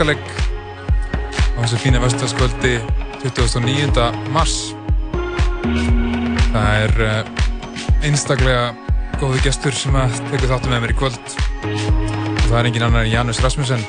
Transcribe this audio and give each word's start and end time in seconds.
í 0.00 0.02
Háskalegg 0.02 0.20
á 1.56 1.58
þessu 1.60 1.78
fína 1.82 2.00
vestfjölskvöldi 2.00 2.78
29. 3.20 4.04
mars. 4.32 4.72
Það 6.54 6.68
er 6.86 7.02
uh, 7.04 7.18
einstaklega 8.08 8.62
góði 9.20 9.42
gestur 9.44 9.76
sem 9.76 9.98
að 10.00 10.14
tekur 10.30 10.54
þáttu 10.54 10.70
með 10.72 10.86
mér 10.86 10.94
í 10.94 10.96
kvöld 10.96 11.34
það 12.46 12.56
er 12.62 12.68
engin 12.70 12.86
annar 12.86 13.04
en 13.04 13.12
Janus 13.12 13.42
Rasmussen. 13.44 13.84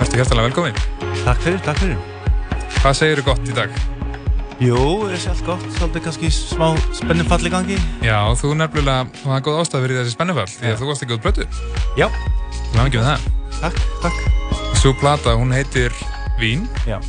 Værstu 0.00 0.18
hjertalega 0.18 0.48
velkomin. 0.48 0.80
Takk 1.22 1.44
fyrir, 1.44 1.60
takk 1.68 1.84
fyrir. 1.84 2.00
Hvað 2.80 2.98
segir 2.98 3.22
þú 3.22 3.28
gott 3.30 3.46
í 3.46 3.54
dag? 3.54 3.78
Jú, 4.58 4.80
er 5.06 5.22
sér 5.22 5.36
allt 5.36 5.44
gott, 5.46 5.68
svolítið 5.76 6.06
kannski 6.08 6.32
smá 6.34 6.72
spennumfall 6.98 7.46
í 7.46 7.54
gangi. 7.54 7.78
Já, 8.02 8.18
þú 8.42 8.56
nefnilega, 8.58 9.06
þú 9.20 9.30
hafði 9.36 9.46
góð 9.46 9.62
ástæð 9.62 9.86
fyrir 9.86 10.02
þessi 10.02 10.16
spennumfall 10.18 10.50
því 10.56 10.74
að 10.74 10.82
þú 10.82 10.90
varst 10.90 11.06
ekki 11.06 11.20
út 11.20 11.24
blötu. 11.28 11.48
Já. 11.94 12.10
Þú 12.10 12.74
hafði 12.74 12.88
ekki 12.88 13.00
með 13.04 13.08
það. 13.12 13.30
Takk, 13.60 13.80
takk. 14.02 14.37
Svo 14.78 14.92
plata, 14.94 15.34
hún 15.34 15.52
heitir 15.52 15.92
Vín. 16.38 16.68
Já. 16.86 17.00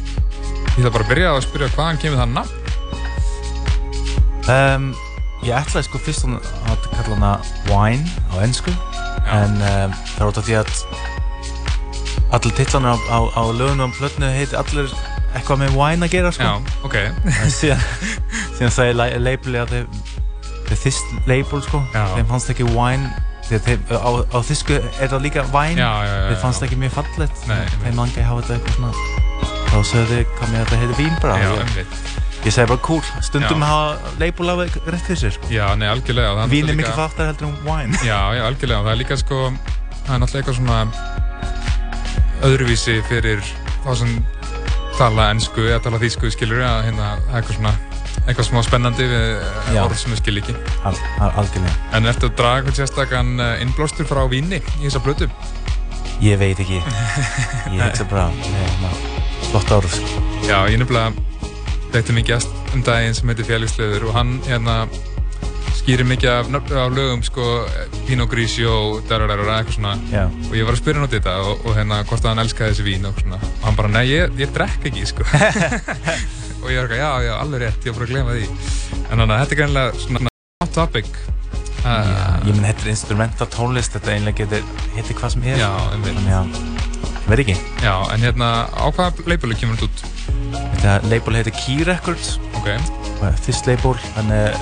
Ég 0.79 0.85
ætla 0.85 0.91
bara 0.93 1.03
að 1.05 1.09
byrja 1.11 1.33
að 1.35 1.43
spyrja 1.45 1.67
hvaðan 1.75 1.99
kemur 2.01 2.19
það 2.21 2.31
nafn? 2.33 2.55
Um, 4.49 4.87
ég 5.45 5.53
ætlaði 5.53 5.85
sko 5.85 6.01
fyrst 6.01 6.25
að 6.25 6.87
kalla 6.95 7.13
hana 7.13 7.31
Wine 7.69 8.07
á 8.33 8.41
ennsku, 8.41 8.73
en 9.29 9.53
um, 9.59 9.93
það 10.15 10.23
er 10.23 10.31
út 10.31 10.39
af 10.41 10.47
því 10.47 10.57
að 10.63 10.73
allir 12.39 12.55
titlarnir 12.57 12.93
á, 12.93 12.97
á, 13.13 13.19
á 13.37 13.41
lögunum 13.53 13.93
á 13.93 13.97
plötnu 13.99 14.29
heiti 14.33 14.57
allir 14.57 14.89
eitthvað 15.37 15.61
með 15.63 15.77
wine 15.77 16.07
að 16.07 16.13
gera 16.15 16.31
sko. 16.33 16.49
Já, 16.49 16.53
ok. 16.85 16.97
Síðan, 17.53 17.85
síðan 18.57 18.73
sagði 18.73 18.97
la- 18.97 19.11
labeli 19.21 19.61
að 19.61 19.75
þeir, 19.75 19.87
þeir 20.71 20.81
þist 20.87 21.15
label 21.29 21.61
sko, 21.67 21.83
þeim 21.93 22.29
fannst 22.33 22.49
ekki 22.55 22.65
wine, 22.73 23.11
þeir, 23.49 23.61
þeir, 23.65 23.79
á, 23.97 24.09
á 24.29 24.37
þýsku 24.45 24.77
er 24.77 25.11
það 25.11 25.25
líka 25.25 25.43
já, 25.75 25.89
þeir 26.29 26.39
fannst 26.43 26.65
ekki 26.65 26.79
mjög 26.79 26.95
fallegt, 26.99 27.43
Nei, 27.49 27.65
þeim 27.83 27.99
langi 27.99 28.21
að 28.21 28.29
hafa 28.29 28.45
þetta 28.45 28.57
eitthvað 28.57 28.75
svona, 28.77 28.91
þá 29.69 29.77
sögðu 29.91 30.09
þið 30.13 30.25
hvað 30.37 30.53
með 30.53 30.59
þetta 30.63 30.81
heiti 30.83 30.97
vín 31.03 31.21
bara. 31.23 31.37
Ég-. 31.43 32.17
Ég 32.39 32.53
segi 32.55 32.69
bara 32.71 32.79
cool, 32.79 33.01
stundum 33.25 33.59
Já. 33.59 33.67
hafa 33.67 34.13
label 34.19 34.49
af 34.53 34.59
rétt 34.87 35.03
fyrir 35.03 35.19
sér 35.19 35.33
sko. 35.35 35.49
Já, 35.51 35.65
nei, 35.75 35.89
algjörlega. 35.91 36.45
Vín 36.47 36.69
er 36.69 36.71
náttúrulega 36.71 36.77
mikið 36.79 36.95
fattar 36.95 37.25
heldur 37.33 37.49
en 37.49 37.57
wine. 37.65 37.99
Já, 37.99 38.19
já, 38.37 38.43
algjörlega. 38.47 38.85
Það 38.85 38.91
er 38.93 38.99
líka 39.01 39.17
sko, 39.19 39.39
það 40.05 40.13
er 40.15 40.21
náttúrulega 40.23 40.39
eitthvað 40.39 40.57
svona 40.61 40.79
öðruvísi 42.47 42.95
fyrir 43.09 43.43
þá 43.83 43.91
sem 43.99 44.13
tala 44.95 45.29
ennsku 45.33 45.67
eða 45.67 45.81
tala 45.83 45.99
þýsku, 45.99 46.31
skilur 46.31 46.63
að 46.63 46.85
hérna, 46.87 47.11
eitthvað 47.33 47.57
svona, 47.57 47.73
eitthvað 48.29 48.47
smá 48.47 48.61
spennandi 48.65 49.07
við 49.09 49.23
eh, 49.41 49.79
orð 49.81 49.97
sem 49.97 50.13
við 50.13 50.21
skil 50.21 50.41
ekki. 50.43 50.55
Al, 50.85 50.93
al, 51.19 51.31
algjörlega. 51.41 51.73
En 51.97 52.09
ertu 52.09 52.29
að 52.29 52.35
draga 52.39 52.61
eitthvað 52.61 52.77
sérstakann 52.83 53.33
eh, 53.41 53.63
innblástur 53.65 54.09
frá 54.09 54.21
víni 54.29 54.61
í 54.61 54.85
þessa 54.85 55.01
blötu? 55.05 55.29
Ég 56.21 56.39
veit 56.39 56.59
ekki. 56.59 56.81
Ég 57.73 57.81
hugsa 57.81 58.05
bara, 58.11 58.27
neina, 58.43 58.93
flott 59.49 59.71
árið 59.77 59.97
sko. 59.97 60.23
Já, 60.45 60.57
ég 60.69 60.81
nefnilega 60.81 61.13
veitum 61.93 62.19
mikið 62.19 62.35
gæst 62.35 62.75
um 62.75 62.83
daginn 62.85 63.15
sem 63.17 63.31
heitir 63.31 63.47
Félixleður 63.47 64.09
og 64.09 64.17
hann 64.19 64.35
hérna 64.45 64.83
skýrir 65.79 66.05
mikið 66.05 66.29
af, 66.29 66.49
af 66.83 66.91
lögum 66.93 67.23
sko 67.25 67.45
Pinot 68.05 68.29
Grigio, 68.29 68.99
dararara, 69.09 69.61
eitthvað 69.61 69.79
svona 69.79 69.95
Já. 70.11 70.27
og 70.27 70.53
ég 70.57 70.67
var 70.67 70.75
að 70.75 70.81
spyrja 70.83 71.07
í 71.07 71.13
þetta 71.15 71.37
og, 71.47 71.63
og 71.65 71.79
hérna 71.79 72.03
hvort 72.03 72.25
að 72.25 72.33
hann 72.33 72.43
elskaði 72.43 72.75
þessi 72.75 72.85
vín 72.85 73.09
og 73.09 73.23
og 73.25 73.65
hann 73.65 73.79
bara, 73.79 73.93
nei, 73.95 74.05
ég, 74.11 74.37
ég 74.37 74.53
drekk 74.53 74.85
ekki 74.91 75.07
sko 75.09 75.25
og 76.59 76.69
ég 76.71 76.79
var 76.79 76.87
eitthvað, 76.87 77.01
já, 77.01 77.11
já, 77.27 77.33
alveg 77.39 77.65
rétt, 77.65 77.85
ég 77.85 77.93
var 77.93 77.99
bara 77.99 78.07
að 78.07 78.13
glema 78.13 78.37
því 78.37 78.47
en 78.99 79.21
þannig 79.21 79.33
að 79.35 79.41
þetta 79.41 79.55
er 79.55 79.61
greinlega 79.61 80.03
svona 80.03 80.23
hot 80.63 80.73
topic 80.75 81.09
uh, 81.85 82.09
Ég 82.47 82.53
minn, 82.53 82.65
þetta 82.67 82.85
er 82.85 82.93
instrumental 82.93 83.49
tónlist, 83.53 83.95
þetta 83.95 84.15
einlega 84.15 84.43
getur, 84.43 84.69
heitir 84.95 85.17
hvað 85.19 85.35
sem 85.35 85.47
er. 85.53 85.61
Já, 85.61 85.69
að, 85.69 86.07
ég 87.29 87.29
veit 87.29 87.43
ekki. 87.43 87.55
Já, 87.83 87.93
en 88.09 88.25
hérna, 88.25 88.49
á 88.73 88.85
hvaða 88.89 89.27
labelu 89.29 89.57
kemur 89.59 89.77
þetta 89.77 89.89
út? 89.89 90.19
Þetta 90.79 90.95
label 91.11 91.37
heitir 91.37 91.55
Key 91.59 91.85
Records. 91.85 92.37
Ok. 92.57 92.71
Og 93.19 93.39
Þess 93.45 93.67
label, 93.67 93.95
hann 94.15 94.33
er 94.33 94.57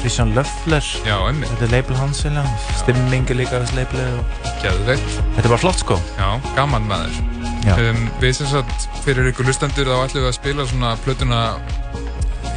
Christian 0.00 0.34
Löffler. 0.36 0.84
Já, 1.06 1.16
einmitt. 1.16 1.48
Þetta 1.54 1.68
er 1.70 1.74
label 1.78 2.00
hans, 2.00 2.24
eiginlega. 2.24 2.54
Stimming 2.82 3.32
er 3.32 3.40
líka 3.40 3.62
þessi 3.62 3.80
label. 3.80 4.06
Og... 4.20 4.48
Geðveikt. 4.64 5.20
Þetta 5.36 5.46
er 5.46 5.52
bara 5.54 5.62
flott, 5.64 5.84
sko. 5.84 6.00
Já, 6.20 6.32
gaman. 6.58 6.90
Já. 6.92 7.39
Um, 7.68 8.06
við 8.22 8.38
sem 8.38 8.48
sagt, 8.48 8.88
fyrir 9.04 9.28
ykkur 9.30 9.48
hlustendur 9.48 9.90
þá 9.90 9.96
ætlum 10.06 10.24
við 10.24 10.30
að 10.30 10.36
spila 10.38 10.66
svona 10.70 10.94
plötuna 11.04 11.40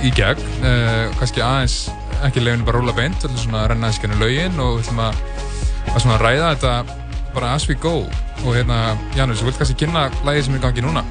í 0.03 0.11
gegn, 0.15 0.43
uh, 0.63 1.11
kannski 1.19 1.43
aðeins 1.43 1.77
ekki 2.23 2.43
leiðinu 2.43 2.67
bara 2.67 2.79
rúla 2.79 2.95
beint, 2.95 3.19
ætlum 3.19 3.39
svona 3.41 3.65
að 3.65 3.73
renna 3.73 3.89
aðeins 3.89 4.03
genið 4.03 4.23
laugin 4.23 4.61
og 4.63 4.77
við 4.77 4.85
ætlum 4.85 5.01
að, 5.03 5.23
að 5.91 6.03
svona 6.05 6.19
ræða 6.23 6.53
þetta 6.53 6.75
bara 7.33 7.53
as 7.57 7.67
we 7.67 7.75
go 7.75 8.03
og 8.43 8.49
hérna, 8.55 8.97
Janus, 9.17 9.41
þú 9.41 9.49
vilt 9.49 9.61
kannski 9.61 9.77
kynna 9.83 10.07
lagið 10.27 10.47
sem 10.47 10.57
er 10.57 10.61
í 10.61 10.63
gangi 10.63 10.83
núna? 10.85 11.03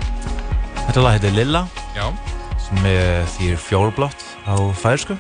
Þetta 0.82 1.04
lag 1.04 1.16
heitir 1.16 1.34
Lilla. 1.36 1.62
Já. 1.96 2.04
Sem 2.62 2.86
er 2.88 3.24
því 3.36 3.54
fjórblátt 3.60 4.26
á 4.48 4.54
færsku. 4.82 5.16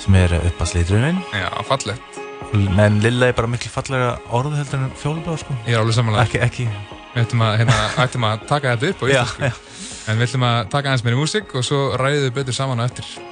Sem 0.00 0.16
er 0.18 0.34
upp 0.38 0.64
að 0.64 0.72
slitruninn. 0.72 1.20
Já, 1.36 1.48
fallegt. 1.68 2.18
En 2.52 2.98
Lilla 3.04 3.30
er 3.30 3.36
bara 3.36 3.50
miklu 3.50 3.72
fallega 3.72 4.16
orð 4.34 4.56
heldur 4.58 4.82
en 4.82 4.90
fjólblá, 5.00 5.36
sko. 5.40 5.56
Ég 5.66 5.76
er 5.76 5.84
alveg 5.84 5.96
samanlega. 5.96 6.28
Ekki, 6.28 6.42
ekki. 6.44 7.00
Við 7.12 7.26
ætlum 7.26 7.44
að, 7.44 7.58
hérna, 7.60 7.80
ætlum 8.06 8.24
að 8.28 8.46
taka 8.48 8.72
þetta 8.76 8.92
upp 8.92 9.02
á 9.04 9.06
íslensku. 9.10 9.52
En 10.08 10.18
við 10.18 10.28
ætlum 10.30 10.48
að 10.48 10.62
taka 10.72 10.88
aðeins 10.88 11.04
meiri 11.06 11.20
músík 11.20 11.52
og 11.58 11.66
svo 11.68 11.82
ræðum 12.00 12.26
við 12.30 12.34
betur 12.40 12.56
saman 12.56 12.80
á 12.80 12.88
eftir. 12.88 13.31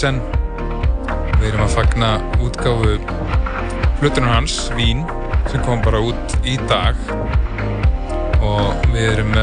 Rasmussen. 0.00 0.20
Við 1.40 1.46
erum 1.50 1.62
að 1.66 1.72
fagna 1.74 2.08
útgáfu 2.40 2.94
flutunar 3.98 4.30
hans, 4.32 4.54
Vín, 4.72 5.02
sem 5.52 5.60
kom 5.66 5.82
bara 5.84 5.98
út 6.00 6.36
í 6.48 6.54
dag. 6.70 6.96
Og 8.40 8.86
við 8.94 9.10
erum 9.10 9.34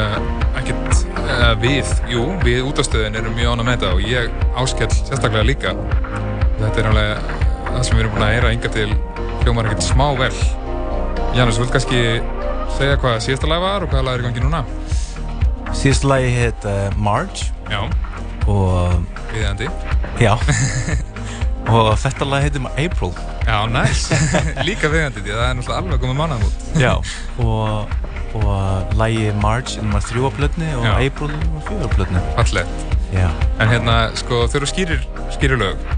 ekkert, 0.58 1.04
eða 1.22 1.52
við, 1.62 1.92
jú, 2.10 2.24
við 2.42 2.66
útastöðin 2.72 3.20
erum 3.20 3.36
mjög 3.38 3.54
ánað 3.54 3.68
með 3.68 3.76
þetta 3.76 3.92
og 3.92 4.02
ég 4.10 4.40
áskell 4.58 4.88
sérstaklega 4.96 5.44
líka. 5.46 5.76
Þetta 6.56 6.82
er 6.82 6.90
alveg 6.90 7.30
það 7.68 7.86
sem 7.86 7.94
við 7.94 8.02
erum 8.02 8.16
búin 8.16 8.26
að 8.26 8.34
heyra 8.34 8.52
yngar 8.56 8.74
til 8.74 8.88
hljómar 9.44 9.70
ekkert 9.70 9.86
smá 9.86 10.06
vel. 10.18 10.32
Janus, 11.38 11.54
þú 11.54 11.68
vilt 11.68 11.76
kannski 11.76 12.02
segja 12.80 12.98
hvað 12.98 13.20
síðasta 13.28 13.52
lag 13.54 13.62
var 13.62 13.86
og 13.86 13.94
hvaða 13.94 14.08
lag 14.08 14.18
er 14.18 14.26
í 14.26 14.28
gangi 14.32 14.42
núna? 14.48 14.66
Síðasta 15.70 16.10
lagi 16.16 16.34
heit 16.40 16.66
uh, 16.66 16.90
Marge. 16.98 17.52
Já. 17.70 17.84
Og... 18.50 18.98
Viðandi. 19.28 19.70
Já. 20.18 20.34
og 21.72 21.92
þetta 22.00 22.26
lag 22.28 22.44
heitir 22.46 22.64
April. 22.74 23.12
Já, 23.46 23.58
næst. 23.70 24.12
Nice. 24.12 24.42
Líka 24.68 24.90
viðandi 24.92 25.22
því 25.22 25.34
það 25.36 25.44
er 25.46 25.56
náttúrulega 25.58 25.80
alveg 25.82 26.02
komið 26.04 26.18
mannað 26.18 26.46
út. 26.48 26.66
Já. 26.80 26.92
Og, 27.44 27.96
og 28.40 28.98
lagi 28.98 29.30
Marge 29.42 29.78
er 29.78 29.86
numar 29.86 30.04
þrjú 30.08 30.28
á 30.28 30.30
plötni 30.40 30.72
og 30.74 30.88
Já. 30.88 30.92
April 30.96 31.30
er 31.30 31.40
numar 31.44 31.66
fjögur 31.68 31.86
á 31.86 31.90
plötni. 31.94 32.24
Fallegt. 32.40 32.84
Já. 33.14 33.28
En 33.62 33.72
hérna, 33.72 33.96
sko, 34.18 34.44
þau 34.50 34.60
eru 34.62 34.68
skýrir, 34.68 35.08
skýrir 35.36 35.62
lög. 35.62 35.88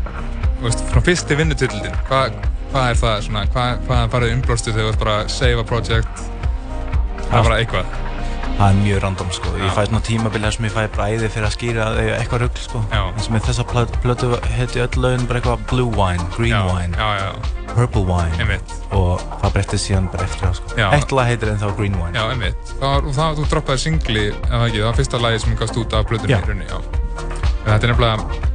Þú 0.61 0.69
veist, 0.69 0.85
frá 0.93 1.03
fyrsti 1.05 1.39
vinnutillin, 1.41 1.97
hvað 2.11 2.37
hva 2.71 2.85
er 2.93 2.99
það 3.01 3.25
svona, 3.27 3.47
hvað 3.51 3.81
hva 3.89 4.05
farið 4.13 4.37
umblóstu 4.37 4.71
þegar 4.71 4.85
þú 4.85 4.91
veist 4.93 5.03
bara 5.03 5.17
save 5.33 5.59
a 5.59 5.67
project, 5.67 6.23
það 7.25 7.39
er 7.41 7.49
bara 7.49 7.59
eitthvað? 7.59 8.10
Það 8.61 8.75
er 8.75 8.75
mjög 8.77 8.99
random 9.01 9.31
sko, 9.33 9.51
já. 9.57 9.63
ég 9.65 9.71
fæ 9.73 9.87
svona 9.89 10.01
tímabilið 10.05 10.51
sem 10.53 10.65
ég 10.67 10.73
fæ 10.75 10.83
bræði 10.93 11.29
fyrir 11.33 11.47
að 11.49 11.55
skýra 11.55 11.85
eitthvað 12.19 12.43
rugg 12.43 12.59
sko. 12.61 12.83
En 12.93 13.23
sem 13.25 13.33
með 13.33 13.47
þessa 13.47 13.65
plötu 14.03 14.29
heiti 14.53 14.83
öll 14.85 14.99
lögin 15.01 15.25
bara 15.31 15.41
eitthvað 15.41 15.63
blue 15.71 15.89
wine, 15.97 16.27
green 16.35 16.53
já, 16.53 16.61
wine, 16.69 16.93
já, 17.01 17.31
purple 17.73 18.05
wine 18.05 18.37
einmitt. 18.37 18.75
og 18.93 19.25
það 19.41 19.57
breyttið 19.57 19.83
síðan 19.87 20.11
bara 20.13 20.29
eftir 20.29 20.45
það 20.45 20.55
sko. 20.61 20.77
Eitt 20.91 21.17
lag 21.17 21.31
heitir 21.31 21.55
ennþá 21.55 21.73
green 21.81 21.97
wine. 21.97 22.13
Já, 22.13 22.27
einmitt. 22.35 22.77
Og 22.85 23.09
það, 23.17 23.41
þú 23.41 23.49
droppaði 23.55 23.85
singli, 23.87 24.29
eða 24.29 24.63
ekki, 24.69 24.83
það 24.83 24.89
var 24.91 25.01
fyrsta 25.01 25.25
lagi 25.25 25.43
sem 25.47 25.59
gafst 25.63 25.81
út 25.81 25.97
af 25.97 26.07
plötunni 26.13 26.37
í 26.37 26.45
rauninni. 26.45 26.81
Þetta 27.65 27.81
er 27.81 27.95
nefnilega 27.95 28.49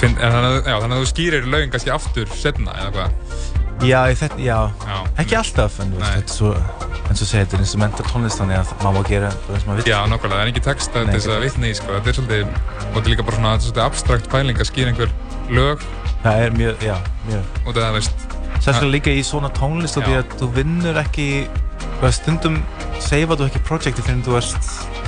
Finn, 0.00 0.14
þannig, 0.16 0.62
að, 0.64 0.80
þannig 0.80 0.94
að 0.94 1.00
þú 1.02 1.08
skýrir 1.10 1.48
laugin 1.52 1.72
kannski 1.72 1.90
aftur 1.92 2.30
setna 2.38 2.72
eða 2.80 2.92
hvað? 2.94 3.51
Já, 3.82 3.98
þetta, 4.14 4.38
já. 4.38 4.58
já, 4.86 4.98
ekki 5.18 5.34
alltaf 5.34 5.78
en 5.82 5.94
er 6.06 6.20
svo, 6.30 6.52
eins 7.10 7.22
og 7.24 7.26
segja, 7.26 7.42
þetta 7.42 7.56
er 7.58 7.62
instrumental 7.64 8.04
tónlist 8.06 8.38
þannig 8.38 8.60
að 8.60 8.74
maður 8.84 8.94
má 8.94 9.08
gera 9.08 9.30
það 9.32 9.56
sem 9.56 9.70
maður 9.70 9.80
vil. 9.80 9.86
Já, 9.90 9.96
nokkvæmlega, 10.12 10.38
það 10.38 10.44
er 10.44 10.52
ekki 10.52 10.62
text 10.68 10.98
að 11.00 11.10
þess 11.10 11.30
að 11.32 11.42
vitna 11.42 11.66
í, 11.66 11.72
sko, 11.78 11.96
þetta 11.96 12.12
er 12.12 12.18
svolítið, 12.18 12.44
og 12.52 12.94
þetta 12.94 13.02
er 13.02 13.12
líka 13.14 13.26
bara 13.26 13.40
svona, 13.40 13.54
þetta 13.56 13.58
er 13.58 13.66
svolítið 13.66 13.84
abstrakt 13.88 14.30
pæling 14.30 14.62
að 14.62 14.70
skýra 14.70 14.92
einhver 14.92 15.16
lög. 15.58 15.86
Það 16.22 16.44
er 16.44 16.56
mjög, 16.60 16.86
já, 16.86 16.94
mjög. 17.26 17.58
Og 17.66 17.76
það, 17.80 17.88
veist. 17.98 18.26
Sérstaklega 18.62 18.92
líka 18.94 19.16
í 19.18 19.26
svona 19.26 19.50
tónlist 19.58 19.98
því 19.98 20.18
að 20.20 20.36
þú 20.38 20.50
vinnur 20.60 21.02
ekki, 21.02 21.28
stundum 22.14 22.60
seifa 23.02 23.34
þú 23.34 23.50
ekki 23.50 23.66
projekti 23.66 24.06
fyrir 24.06 24.22
að 24.22 24.28
þú 24.28 24.38
erst 24.38 25.01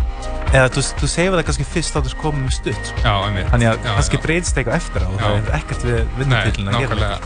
eða 0.53 0.69
þú, 0.75 0.85
þú 1.01 1.07
segir 1.11 1.35
það 1.35 1.47
kannski 1.49 1.67
fyrst 1.73 1.97
að 1.99 2.07
þú 2.11 2.21
komið 2.21 2.43
með 2.45 2.55
stutt 2.59 2.91
sko. 2.91 2.99
já, 3.05 3.15
einmitt. 3.29 3.49
þannig 3.53 3.69
að 3.71 3.77
kannski 3.89 4.21
breytst 4.25 4.61
eitthvað 4.61 4.79
eftir 4.81 5.01
á 5.03 5.09
og 5.09 5.19
það 5.23 5.35
er 5.39 5.43
ekkert 5.59 5.83
við 5.89 5.99
vinnutillin 6.21 6.71
að 6.71 6.79
gera 6.85 7.19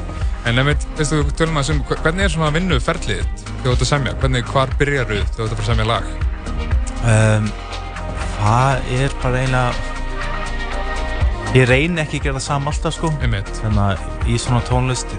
En 0.46 0.54
nefnit, 0.54 0.84
veistu 0.96 1.18
þú, 1.18 1.32
tölum 1.36 1.58
að 1.60 1.64
sem, 1.68 1.78
hvernig 1.90 2.24
er 2.24 2.30
svona 2.32 2.54
vinnuferlið 2.54 3.24
þegar 3.26 3.64
þú 3.64 3.72
ert 3.72 3.82
að 3.84 3.88
semja? 3.90 4.12
Hvernig, 4.22 4.42
hvar 4.48 4.70
byrjar 4.80 5.06
þú 5.10 5.16
þegar 5.18 5.34
þú 5.34 5.42
ert 5.44 5.50
að 5.50 5.58
fara 5.58 5.66
að 5.66 5.70
semja 5.72 5.86
lag? 5.90 6.04
Um, 7.02 7.44
það 8.38 8.74
er 8.96 9.10
bara 9.24 9.42
eiginlega 9.42 9.70
ég 11.58 11.68
reyn 11.68 12.00
ekki 12.00 12.20
að 12.20 12.24
gera 12.28 12.38
það 12.38 12.46
saman 12.46 12.72
alltaf 12.72 12.96
sko 12.96 13.10
einmitt. 13.18 13.50
þannig 13.62 13.82
að 13.84 14.28
í 14.28 14.38
svona 14.40 14.62
tónlist 14.68 15.10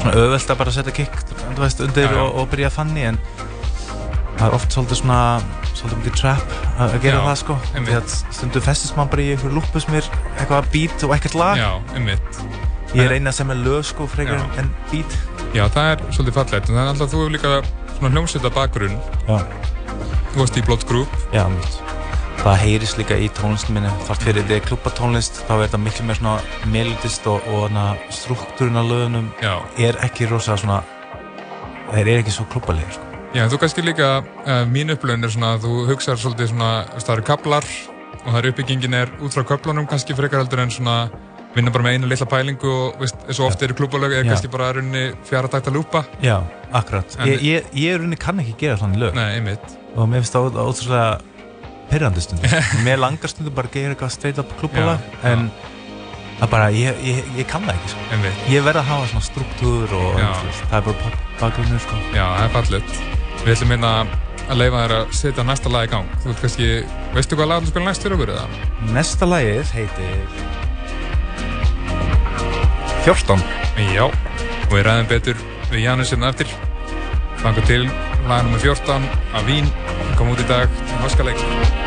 svona 0.00 0.14
öðvöld 0.14 0.52
að 0.54 0.60
bara 0.62 0.74
setja 0.74 0.96
kick 1.00 1.14
undir 1.50 2.06
já, 2.06 2.10
já. 2.12 2.20
Og, 2.22 2.30
og 2.40 2.50
byrja 2.52 2.68
að 2.70 2.76
fanni 2.76 3.06
en 3.10 3.20
það 4.40 4.46
er 4.48 4.56
oft 4.56 4.72
svolítið 4.72 4.98
svona 5.02 5.18
svolítið 5.76 5.98
mikið 6.00 6.14
trap 6.16 6.54
að 6.80 6.94
gera 7.02 7.18
Já, 7.18 7.24
það 7.26 7.34
sko. 7.40 7.56
því 7.74 7.96
að 7.98 8.14
stundu 8.36 8.62
festist 8.64 8.96
maður 8.96 9.10
bara 9.12 9.24
í 9.24 9.32
einhverju 9.34 9.56
lúpu 9.58 9.82
sem 9.84 9.96
er 9.98 10.08
eitthvað 10.38 10.70
beat 10.72 11.04
og 11.04 11.12
ekkert 11.16 11.36
lag. 11.36 11.60
Já, 11.60 11.68
einmitt. 11.98 12.40
Ég 12.94 13.04
er 13.04 13.14
einað 13.18 13.36
sem 13.36 13.52
er 13.52 13.60
lög 13.60 13.84
sko 13.90 14.06
frekar 14.10 14.40
en 14.60 14.70
beat. 14.90 15.18
Já, 15.52 15.66
það 15.68 15.90
er 15.92 16.04
svolítið 16.08 16.38
fallegt 16.38 16.70
en 16.70 16.78
það 16.78 16.82
er 16.82 16.92
alltaf 16.94 17.12
þú 17.12 17.20
hefur 17.20 17.34
líka 17.36 17.52
svona 17.98 18.12
hljómsveita 18.14 18.52
bakgrunn. 18.56 18.96
Já. 19.28 19.36
Þú 20.30 20.40
varst 20.40 20.56
í 20.56 20.64
Blood 20.64 20.88
Group. 20.88 21.20
Já, 21.36 21.44
mjög 21.52 21.80
Það 22.40 22.56
heyris 22.62 22.94
líka 22.96 23.18
í 23.20 23.26
tónlistin 23.36 23.76
minni. 23.76 23.90
Þátt 24.08 24.24
fyrir 24.24 24.46
því 24.48 24.56
að 24.56 24.62
klúpa 24.70 24.92
tónlist 24.96 25.42
þá 25.44 25.52
er 25.58 25.66
þetta 25.66 25.80
miklu 25.82 26.06
meir 26.08 26.20
svona 26.22 26.70
melodist 26.72 27.28
og, 27.28 27.44
og 27.52 27.76
struktúrin 28.16 28.80
á 28.80 28.84
lögunum 28.86 29.28
Já. 29.44 29.60
er 29.76 30.00
ekki 30.08 30.30
rosa 30.32 30.56
svona 30.56 30.80
þeir 31.92 32.06
eru 32.06 32.18
ekki 32.22 32.32
svo 32.38 32.48
klúpalegir 32.48 32.96
sko 32.96 33.09
Já, 33.30 33.44
þú 33.46 33.60
kannski 33.62 33.82
líka, 33.86 34.06
uh, 34.42 34.64
mín 34.66 34.90
upplöfn 34.90 35.22
er 35.22 35.30
svona 35.30 35.52
að 35.54 35.66
þú 35.68 35.74
hugsaður 35.92 36.22
svolítið 36.24 36.48
svona, 36.50 36.70
það 36.98 37.12
eru 37.14 37.24
kablar 37.28 37.68
og 38.20 38.26
það 38.26 38.38
eru 38.40 38.50
uppbyggingin 38.50 38.96
er 38.98 39.12
út 39.22 39.36
frá 39.36 39.44
kablunum 39.46 39.86
kannski 39.90 40.16
frekar 40.18 40.42
heldur 40.42 40.64
en 40.64 40.72
svona 40.74 40.96
vinna 41.54 41.70
bara 41.70 41.86
með 41.86 41.96
einu 41.96 42.10
litla 42.10 42.26
pælingu 42.30 42.72
og 42.74 42.98
veist, 42.98 43.22
eins 43.28 43.38
og 43.38 43.52
ofta 43.52 43.68
eru 43.68 43.78
klúbalög 43.78 44.16
eða 44.16 44.26
kannski 44.32 44.50
bara 44.50 44.72
runni 44.80 45.04
fjara 45.30 45.50
takt 45.50 45.70
að 45.70 45.78
lúpa. 45.78 46.02
Já, 46.26 46.40
akkurat. 46.74 47.14
En 47.22 47.30
ég, 47.30 47.46
ég, 47.46 47.72
ég 47.78 48.00
runni 48.02 48.18
kann 48.18 48.42
ekki 48.42 48.56
gera 48.64 48.80
svona 48.82 48.98
lög. 48.98 49.14
Nei, 49.18 49.38
einmitt. 49.38 49.78
Og 49.94 50.10
mér 50.10 50.24
finnst 50.24 50.34
það 50.34 50.58
ótrúlega 50.64 51.08
pyrrandi 51.90 52.26
stundum. 52.26 52.58
mér 52.86 52.98
langar 53.02 53.30
stundum 53.30 53.54
bara 53.54 53.70
að 53.70 53.78
gera 53.78 53.94
eitthvað 53.94 54.14
straight 54.18 54.42
up 54.42 54.58
klúbalag 54.58 55.06
en 55.22 55.52
já 55.54 55.76
það 56.40 56.46
er 56.46 56.52
bara, 56.54 56.68
ég, 56.72 57.00
ég, 57.04 57.18
ég 57.36 57.48
kann 57.50 57.66
það 57.68 57.76
ekki 57.76 57.90
sko. 57.92 58.30
ég 58.48 58.64
verði 58.64 58.80
að 58.80 58.88
hafa 58.88 59.08
svona 59.12 59.26
struktúr 59.28 59.96
og 59.98 60.20
það 60.22 60.76
er 60.80 60.86
bara 60.88 61.16
bakgrunnur 61.42 61.84
sko. 61.84 62.04
Já, 62.16 62.24
það 62.24 62.44
er 62.46 62.54
fallit 62.56 63.18
Við 63.40 63.54
ætlum 63.54 63.70
hérna 63.72 63.90
að 64.50 64.58
leifa 64.60 64.80
þér 64.82 64.92
að 64.98 65.12
setja 65.16 65.44
næsta 65.48 65.70
lag 65.72 65.86
í 65.86 65.90
gang 65.94 66.08
Þú 66.20 66.28
veist 66.28 66.42
kannski, 66.44 66.68
veistu 67.14 67.38
hvað 67.38 67.50
lag 67.52 67.62
þú 67.64 67.70
spila 67.70 67.86
næst 67.88 68.04
fyrir 68.04 68.16
okkur 68.18 68.32
eða? 68.34 68.44
Næsta 68.92 69.28
lagið 69.30 69.72
heitir 69.78 70.18
14 73.06 73.44
Já, 73.94 74.04
og 74.04 74.74
við 74.74 74.86
ræðum 74.90 75.10
betur 75.14 75.44
við 75.70 75.86
Janus 75.86 76.12
hérna 76.12 76.34
eftir 76.34 76.52
Fanga 77.40 77.64
til 77.64 77.86
lag 78.28 78.44
nr. 78.44 78.60
14 78.60 79.08
af 79.32 79.48
Vín 79.48 79.72
kom 80.18 80.34
út 80.34 80.44
í 80.44 80.50
dag 80.50 80.68
til 80.82 81.04
Háskaleik 81.06 81.79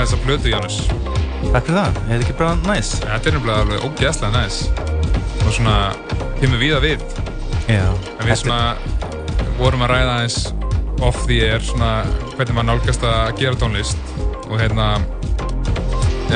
heyra 0.00 0.08
þessa 0.08 0.24
blötu, 0.24 0.48
Janus. 0.48 0.76
Takk 1.50 1.66
fyrir 1.66 1.76
það, 1.76 1.98
er 1.98 2.08
þetta 2.08 2.24
ekki 2.24 2.36
bara 2.38 2.52
næs? 2.64 2.92
Þetta 3.02 3.28
er 3.28 3.34
nefnilega 3.36 3.64
alveg 3.64 3.82
ógeðslega 3.84 4.30
næs. 4.32 4.60
Og 5.44 5.52
svona, 5.56 5.74
kemur 6.40 6.62
við 6.62 6.76
að 6.76 6.86
við. 6.86 7.04
Já. 7.68 7.84
En 8.16 8.24
við 8.28 8.38
svona 8.40 8.60
vorum 9.58 9.84
að 9.84 9.92
ræða 9.92 10.16
eins 10.22 10.38
off 11.04 11.20
the 11.28 11.40
air, 11.44 11.60
svona 11.64 11.92
hvernig 12.36 12.56
maður 12.56 12.68
nálgast 12.70 13.04
að 13.10 13.34
gera 13.42 13.60
tónlist. 13.60 14.16
Og 14.48 14.56
hérna, 14.60 14.88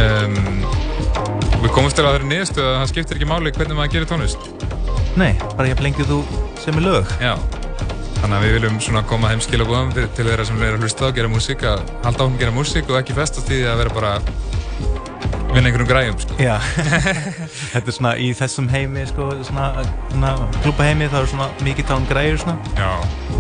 um, 0.05 0.39
við 1.63 1.73
komumst 1.73 1.97
til 1.97 2.05
að 2.05 2.11
það 2.11 2.21
er 2.21 2.31
nýðstu 2.35 2.65
að 2.65 2.79
það 2.83 2.89
skiptir 2.93 3.21
ekki 3.21 3.33
máli 3.33 3.57
hvernig 3.57 3.81
maður 3.81 3.97
gerir 3.97 4.13
tónlist. 4.13 4.49
Nei, 5.17 5.33
bara 5.55 5.71
ég 5.71 5.81
blengið 5.81 6.11
þú 6.11 6.25
sem 6.61 6.83
er 6.83 6.91
lög. 6.91 7.17
Já. 7.23 7.37
Þannig 8.25 8.39
að 8.39 8.45
við 8.47 8.55
viljum 8.57 8.77
svona 8.81 9.01
koma 9.05 9.29
heim 9.29 9.41
skilabóðum 9.45 9.91
til 9.93 10.25
þeirra 10.25 10.45
sem 10.49 10.63
er 10.65 10.79
að 10.79 10.85
hlusta 10.87 11.11
og 11.11 11.19
gera 11.19 11.29
músík 11.29 11.65
að 11.69 11.83
halda 12.07 12.23
áfram 12.23 12.39
að 12.39 12.41
gera 12.41 12.55
músík 12.57 12.89
og 12.89 12.97
ekki 12.97 13.17
festast 13.19 13.51
í 13.53 13.59
því 13.59 13.67
að 13.69 13.81
vera 13.83 13.93
bara 13.93 14.13
vinna 15.51 15.69
einhverjum 15.69 15.91
græjum 15.91 16.17
sko. 16.23 16.39
Já, 16.41 16.55
þetta 17.75 17.85
er 17.85 17.97
svona 17.99 18.15
í 18.17 18.31
þessum 18.39 18.71
heimi 18.73 19.05
sko, 19.11 19.29
svona, 19.45 19.85
svona 20.09 20.33
klúpa 20.65 20.89
heimi 20.89 21.11
það 21.13 21.19
er 21.21 21.31
svona 21.35 21.51
mikið 21.69 21.93
um 21.99 22.09
græjur 22.15 22.41
svona 22.47 22.73
Já, 22.81 22.89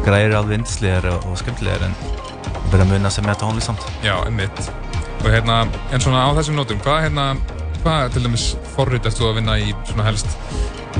Græjur 0.04 0.28
er 0.28 0.38
alveg 0.42 0.60
yndislegar 0.60 1.08
og, 1.14 1.26
og 1.32 1.40
skemmtilegar 1.40 1.88
en 1.88 1.96
verða 2.68 2.84
að 2.84 2.92
muna 2.92 3.16
sem 3.16 3.24
er 3.24 3.32
þetta 3.32 3.46
tónlist 3.46 3.72
samt 3.72 3.88
já, 4.04 4.18
einmitt. 4.20 4.68
Og 5.24 5.32
hérna, 5.32 5.62
en 5.96 6.04
svona 6.04 6.28
á 6.28 6.30
þessum 6.36 6.60
nótum, 6.60 6.84
hvað 6.84 7.06
hérna, 7.08 7.30
hvað 7.80 8.18
til 8.18 8.28
dæmis 8.28 8.50
forrið 8.76 9.08
ertu 9.08 9.30
að 9.32 9.38
vinna 9.40 9.56
í 9.64 9.72
svona 9.88 10.10
helst? 10.12 10.36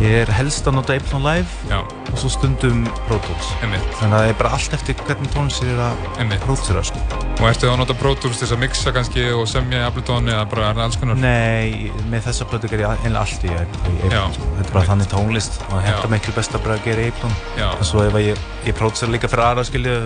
Ég 0.03 0.25
er 0.25 0.31
helst 0.35 0.67
að 0.67 0.75
nota 0.79 0.95
Ableton 0.97 1.23
Live 1.23 1.71
Já, 1.71 1.77
og 1.85 2.17
svo 2.19 2.31
stundum 2.33 2.81
Pro 3.07 3.19
Tools. 3.23 3.51
Einmitt, 3.63 3.85
Þannig 4.01 4.17
að 4.17 4.25
það 4.25 4.31
er 4.33 4.39
bara 4.41 4.51
allt 4.57 4.75
eftir 4.75 4.97
hvernig 5.07 5.31
tónlist 5.35 5.63
ég 5.63 5.71
er 5.71 5.83
að 5.85 6.35
prótsera 6.43 6.83
sko. 6.89 7.03
Og 7.35 7.45
ertu 7.51 7.69
að 7.71 7.79
nota 7.79 7.97
Pro 8.01 8.15
Tools 8.19 8.41
til 8.41 8.47
þess 8.49 8.57
að 8.57 8.63
mixa 8.65 8.95
kannski 8.97 9.27
og 9.37 9.47
semja 9.51 9.85
í 9.85 9.87
Ableton 9.87 10.31
eða 10.33 10.49
bara 10.51 10.71
er 10.73 10.79
það 10.81 10.85
alls 10.89 11.01
konar? 11.03 11.21
Nei, 11.23 11.93
með 12.11 12.27
þessa 12.29 12.49
plötu 12.51 12.73
ger 12.73 12.85
ég 12.85 13.05
einlega 13.07 13.23
allt 13.23 13.47
í, 13.47 13.55
Ableton 13.55 14.35
sko. 14.35 14.51
Þetta 14.59 14.67
er 14.67 14.75
bara 14.79 14.89
þannig 14.91 15.13
tónlist 15.15 15.61
og 15.63 15.75
það 15.77 15.87
hendur 15.91 16.15
miklu 16.17 16.37
best 16.41 16.59
að 16.59 16.67
bara 16.67 16.81
gera 16.89 17.09
Ableton. 17.11 17.39
En 17.71 17.89
svo 17.91 18.07
ef 18.09 18.19
ég, 18.23 18.45
ég 18.67 18.79
prótsera 18.79 19.15
líka 19.15 19.31
fyrir 19.31 19.47
aðra 19.53 19.67
skilju 19.71 19.99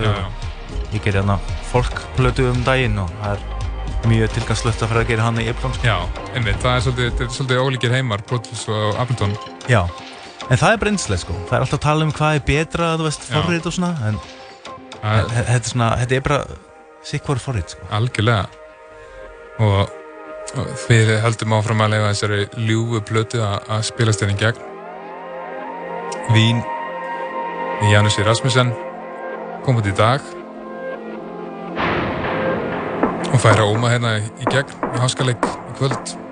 Ég 0.89 1.03
ger 1.05 1.19
hérna 1.19 1.37
folkplötu 1.69 2.47
um 2.49 2.63
daginn 2.65 2.97
og 3.03 3.11
það 3.21 3.35
er 3.35 3.58
mjög 4.09 4.33
tilgangslöft 4.37 4.83
að 4.85 4.93
fara 4.93 5.03
að 5.05 5.11
gera 5.13 5.27
hann 5.27 5.41
í 5.43 5.49
Ableton 5.51 5.75
sko. 5.77 5.89
já, 5.89 5.97
einmitt. 6.35 6.61
Það 6.63 6.77
er 6.77 6.85
svolítið, 6.87 7.23
er 7.25 7.35
svolítið 7.37 7.63
ólíkir 7.65 7.95
heimar, 7.97 8.25
Tools 8.29 8.65
og 8.73 9.01
Ableton. 9.03 9.35
Já, 9.71 9.83
en 10.49 10.57
það 10.61 10.73
er 10.73 10.81
breynslega 10.83 11.23
sko 11.23 11.37
Það 11.49 11.55
er 11.59 11.67
alltaf 11.67 11.79
að 11.79 11.85
tala 11.85 12.09
um 12.09 12.15
hvað 12.17 12.39
er 12.39 12.47
betra, 12.49 12.91
þú 12.99 13.09
veist, 13.09 13.29
forrið 13.29 13.69
og 13.71 13.77
svona 13.79 13.93
En 14.09 14.19
þetta 15.35 15.59
er 15.59 15.69
svona, 15.69 15.91
þetta 16.01 16.19
er 16.19 16.25
bara 16.27 16.41
sikk 17.09 17.29
voru 17.31 17.45
forrið 17.45 17.77
sko 17.77 17.91
algjörlega. 17.99 18.49
Og, 19.59 19.93
og 20.59 20.73
við 20.89 21.15
höldum 21.23 21.55
áfram 21.59 21.85
að 21.85 21.95
leifa 21.97 22.11
þessari 22.13 22.41
ljúfu 22.69 23.05
plötu 23.09 23.45
að 23.45 23.87
spilast 23.91 24.23
henni 24.25 24.37
í 24.37 24.43
gegn. 24.43 24.67
Vín 26.35 26.61
í 27.83 27.93
Janussi 27.93 28.25
Rasmussen 28.27 28.75
kom 29.65 29.79
út 29.81 29.87
í 29.89 29.95
dag 29.97 30.23
og 33.33 33.41
færa 33.41 33.67
óma 33.69 33.93
hérna 33.93 34.17
í 34.19 34.49
gegn 34.49 34.73
í 34.95 35.03
háskaleik 35.03 35.45
í 35.45 35.77
kvöld. 35.79 36.28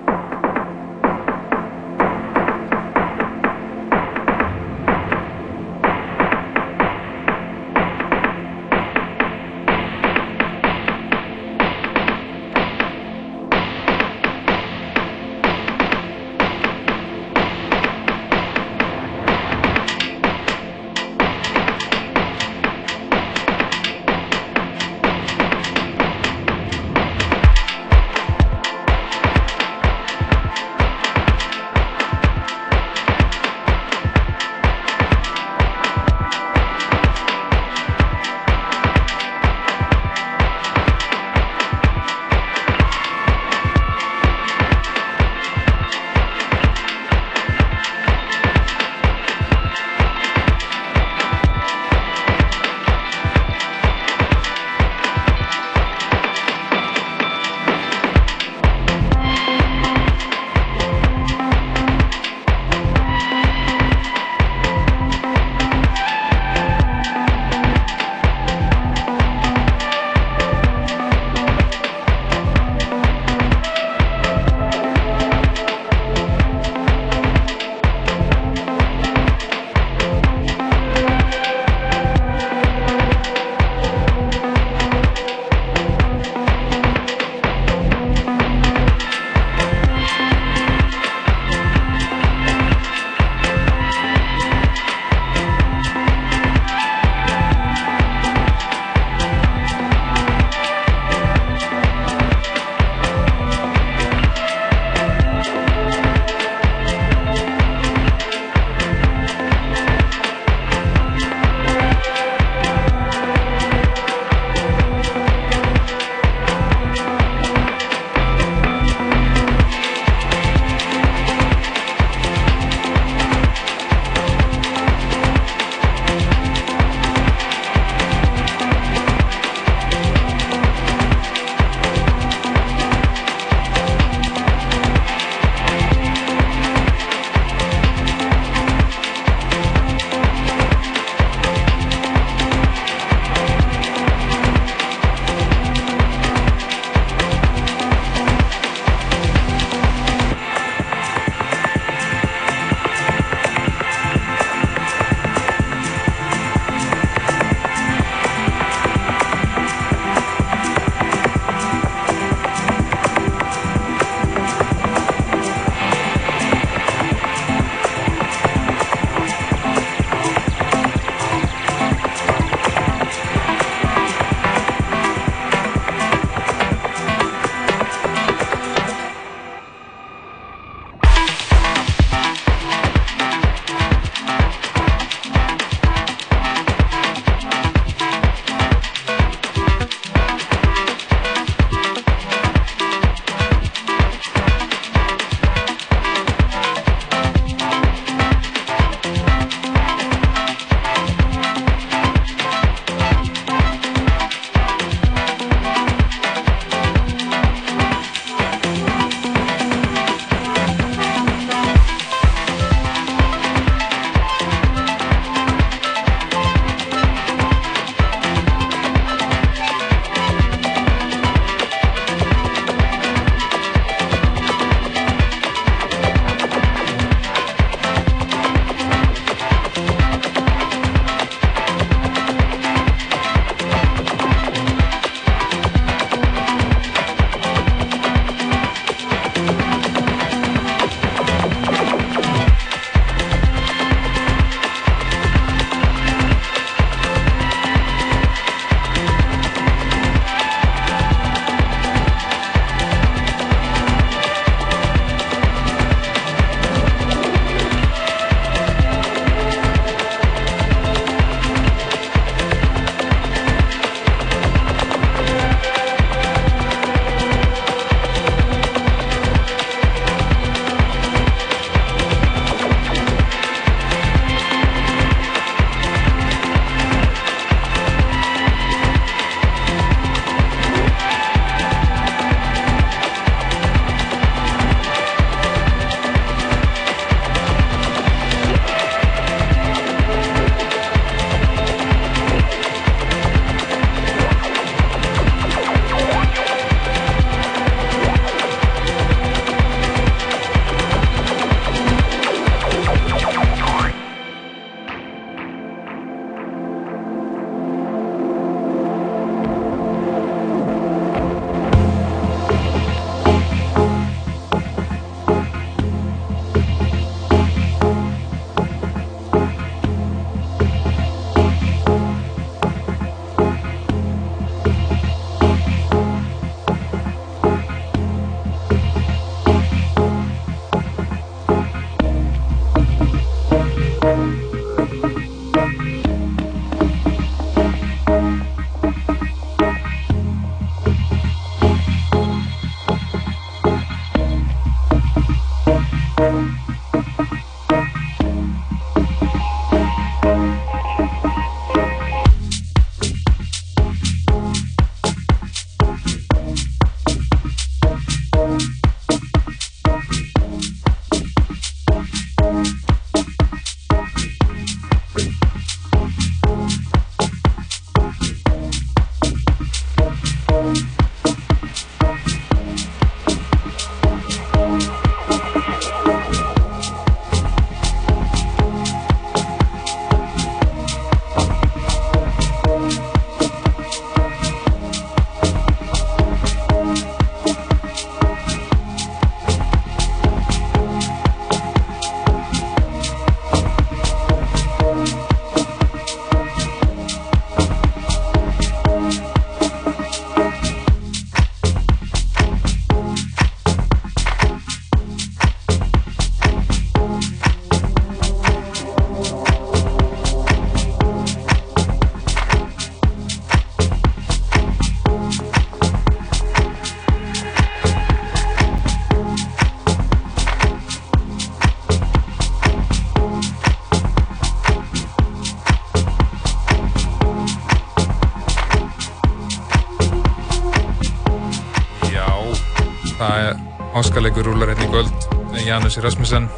Áskalegur 434.27 434.51
rúlar 434.51 434.73
hérna 434.73 434.83
í 434.83 434.91
göld 434.91 435.27
Janus 435.63 435.95
Rasmussen. 436.03 436.49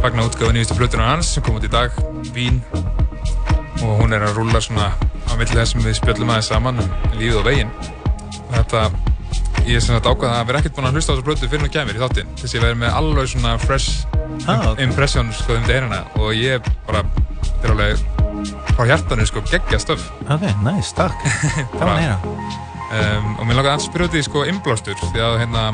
Fagnar 0.00 0.24
útgáðu 0.24 0.54
nýjustu 0.56 0.76
blötunar 0.78 1.10
hans 1.10 1.34
sem 1.34 1.42
kom 1.44 1.58
út 1.58 1.64
í 1.66 1.68
dag, 1.68 1.92
Vín. 2.32 2.62
Og 3.84 3.98
hún 4.00 4.14
er 4.16 4.24
að 4.24 4.38
rúla 4.38 4.60
svona 4.64 4.94
á 4.96 5.32
milli 5.36 5.52
þess 5.52 5.74
sem 5.74 5.82
við 5.84 5.98
spjöllum 5.98 6.32
aðeins 6.32 6.48
saman 6.48 6.80
um 6.80 6.88
lífið 7.18 7.40
og 7.42 7.44
veginn. 7.44 7.72
Þetta, 8.54 8.86
ég 9.66 9.76
er 9.76 9.84
sem 9.84 9.98
sagt 9.98 10.08
ákvæða 10.08 10.38
að 10.38 10.48
vera 10.48 10.62
ekkert 10.62 10.78
búin 10.78 10.88
að 10.88 10.96
hlusta 10.96 11.12
á 11.12 11.14
þessu 11.18 11.26
blötu 11.26 11.50
fyrir 11.50 11.66
hún 11.66 11.74
kemur 11.74 11.98
í 11.98 12.00
þáttinn 12.00 12.30
þess 12.38 12.48
að 12.48 12.56
ég 12.56 12.64
verði 12.64 12.80
með 12.80 12.96
alveg 13.02 13.28
svona 13.34 13.52
fresh 13.66 14.06
ah, 14.46 14.70
okay. 14.70 14.86
impression 14.86 15.32
sko 15.36 15.58
um 15.58 15.66
þetta 15.66 15.76
einhverjana 15.76 16.00
og 16.22 16.32
ég 16.38 16.70
bara, 16.86 17.02
þetta 17.42 17.68
er 17.68 17.74
alveg 17.74 18.70
frá 18.78 18.88
hjartanu 18.88 19.26
sko 19.28 19.42
geggja 19.50 19.82
stöf. 19.84 20.08
Ok, 20.24 20.48
nice, 20.64 20.94
takk, 20.96 21.20
það 21.74 21.84
var 21.84 22.00
neina 22.00 22.16
um, 22.22 23.34
og 23.36 23.44
mér 23.44 23.60
langar 23.60 23.76
að 23.76 23.84
spyrja 23.90 24.08
út 24.08 24.16
í 24.16 24.24
sko 24.24 24.46
inblástur 24.48 24.96
því 25.10 25.26
að 25.26 25.38
hérna 25.42 25.68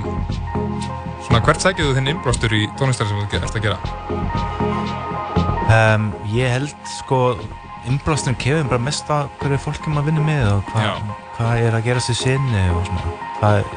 svona 1.34 1.46
hvert 1.48 1.78
þú 1.80 1.92
þinn 1.96 2.10
inblástur 2.12 2.52
í 2.54 2.60
tónlistar 2.78 3.08
sem 3.10 3.18
þú 3.18 3.38
ert 3.40 3.56
að 3.58 3.64
gera? 3.64 3.78
Um, 5.74 6.04
ég 6.30 6.52
held 6.52 6.74
sko 6.86 7.18
inblásturinn 7.90 8.38
kefur 8.38 8.68
bara 8.70 8.84
mest 8.84 9.10
að 9.10 9.32
hverju 9.40 9.58
fólki 9.64 9.90
maður 9.90 10.12
vinnur 10.12 10.28
með 10.28 10.44
og 10.52 10.68
hvað 10.70 11.00
hva 11.34 11.56
er 11.58 11.74
að 11.74 11.88
gera 11.88 12.04
sér 12.04 12.20
sinni 12.20 12.62
og 12.70 12.86
svona 12.86 13.16
hvað 13.40 13.58
er 13.62 13.72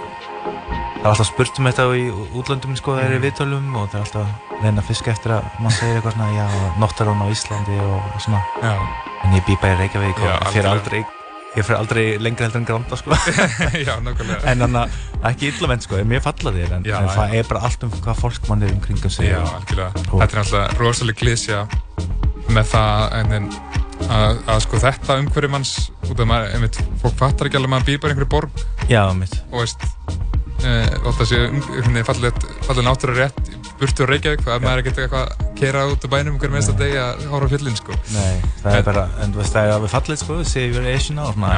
Það 0.98 1.04
er 1.06 1.12
alltaf 1.12 1.28
spurt 1.30 1.60
um 1.62 1.68
þetta 1.70 1.84
í 1.94 2.06
útlöndum 2.36 2.78
sko, 2.78 2.96
það 2.98 3.04
er 3.04 3.12
í 3.12 3.18
mm. 3.18 3.26
viðtölum 3.26 3.76
og 3.78 3.84
það 3.92 4.00
er 4.00 4.06
alltaf 4.06 4.56
reyna 4.64 4.82
að 4.82 4.88
fiska 4.88 5.12
eftir 5.14 5.34
að 5.36 5.52
mann 5.62 5.76
segir 5.78 6.00
eitthvað 6.00 6.16
svona 6.18 6.30
já, 6.34 6.48
Nottarón 6.82 7.22
á 7.22 7.28
Íslandi 7.32 7.78
og 7.86 8.08
svona 8.26 8.42
já. 8.66 8.74
en 9.24 9.38
ég 9.38 9.46
bý 9.46 9.58
bara 9.62 9.78
í 9.78 9.80
Reykjavík 9.84 10.24
og 10.24 10.28
ég 10.28 10.50
fyrir 10.56 10.70
aldrei, 10.72 11.04
aldrei 11.78 12.06
lengra 12.22 12.50
heldur 12.50 12.64
en 12.64 12.68
Granda 12.70 13.00
sko 13.00 13.14
Já, 13.88 13.94
nákvæmlega 14.04 14.42
En 14.50 14.66
þannig 14.66 14.98
að 15.28 15.34
ekki 15.36 15.50
illament 15.52 15.86
sko, 15.86 15.98
ég 16.00 16.06
er 16.06 16.12
mjög 16.14 16.24
fallað 16.28 16.60
þér 16.62 16.76
en, 16.78 16.88
já, 16.88 16.98
en 17.00 17.10
það 17.16 17.36
er 17.40 17.50
bara 17.52 17.64
allt 17.68 17.86
um 17.88 17.94
hvað 17.98 18.22
fólk 18.24 18.50
mann 18.52 18.64
er 18.66 18.74
umkring 18.76 19.02
að 19.04 19.16
segja 19.18 19.42
Já, 19.42 19.44
algjörlega, 19.60 20.06
þetta 20.14 20.30
er 20.30 20.44
alltaf 20.44 20.82
rosalega 20.82 21.22
klísja 21.22 21.64
með 22.56 22.72
það 22.72 23.18
en, 23.20 23.36
en 23.38 23.50
að, 24.08 24.42
að 24.54 24.64
sko 24.68 24.82
þetta 24.86 25.20
umhverjum 25.24 25.56
manns 25.58 25.76
út 26.08 26.16
af 26.24 26.30
maður, 26.30 26.56
einmitt, 26.56 26.82
fólk 27.04 27.20
fattar 27.20 27.50
ekki 27.50 27.60
alveg 27.60 27.70
að 27.70 27.76
maður 27.76 27.90
býr 27.92 28.02
bara 28.04 28.16
einhverju 28.16 28.32
borg. 28.32 28.66
Já, 28.88 29.04
mitt 29.18 29.36
og 29.52 29.62
veist 29.62 29.88
þótt 30.58 31.22
að 31.22 31.30
sé 31.30 32.04
fallið 32.08 32.86
náttúrulega 32.88 33.28
rétt 33.28 33.68
burtu 33.78 34.08
á 34.08 34.10
Reykjavík 34.10 34.42
það 34.42 34.56
er 34.56 34.64
maður 34.64 34.82
ekkert 34.82 35.02
eitthvað 35.04 35.28
að 35.28 35.52
kera 35.60 35.84
út 35.92 36.06
á 36.06 36.08
bænum 36.10 36.40
hver 36.42 36.54
meðst 36.54 36.72
að 36.74 36.82
degi 36.82 36.98
að 37.02 37.28
hóra 37.30 37.50
fjöldin 37.52 37.78
sko. 37.78 37.98
Nei, 38.16 38.42
það 38.64 38.80
er 38.80 38.88
bara, 38.88 39.04
en 39.22 39.36
þú 39.36 39.42
veist 39.44 39.54
það 39.54 39.68
er 39.68 39.76
alveg 39.76 39.94
fallið 39.94 40.22
sko, 40.24 40.38
það 40.40 40.50
sé 40.50 40.66
yfir 40.72 40.90
Asiana 40.96 41.28
og 41.28 41.38
svona. 41.38 41.54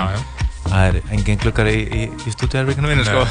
Það 0.69 0.89
er 0.89 0.99
engin 1.15 1.41
glukkar 1.43 1.69
í, 1.71 1.79
í, 1.86 2.01
í 2.10 2.36
stúdíarvíkanu 2.36 2.91
vinnu 2.93 3.08
sko. 3.08 3.25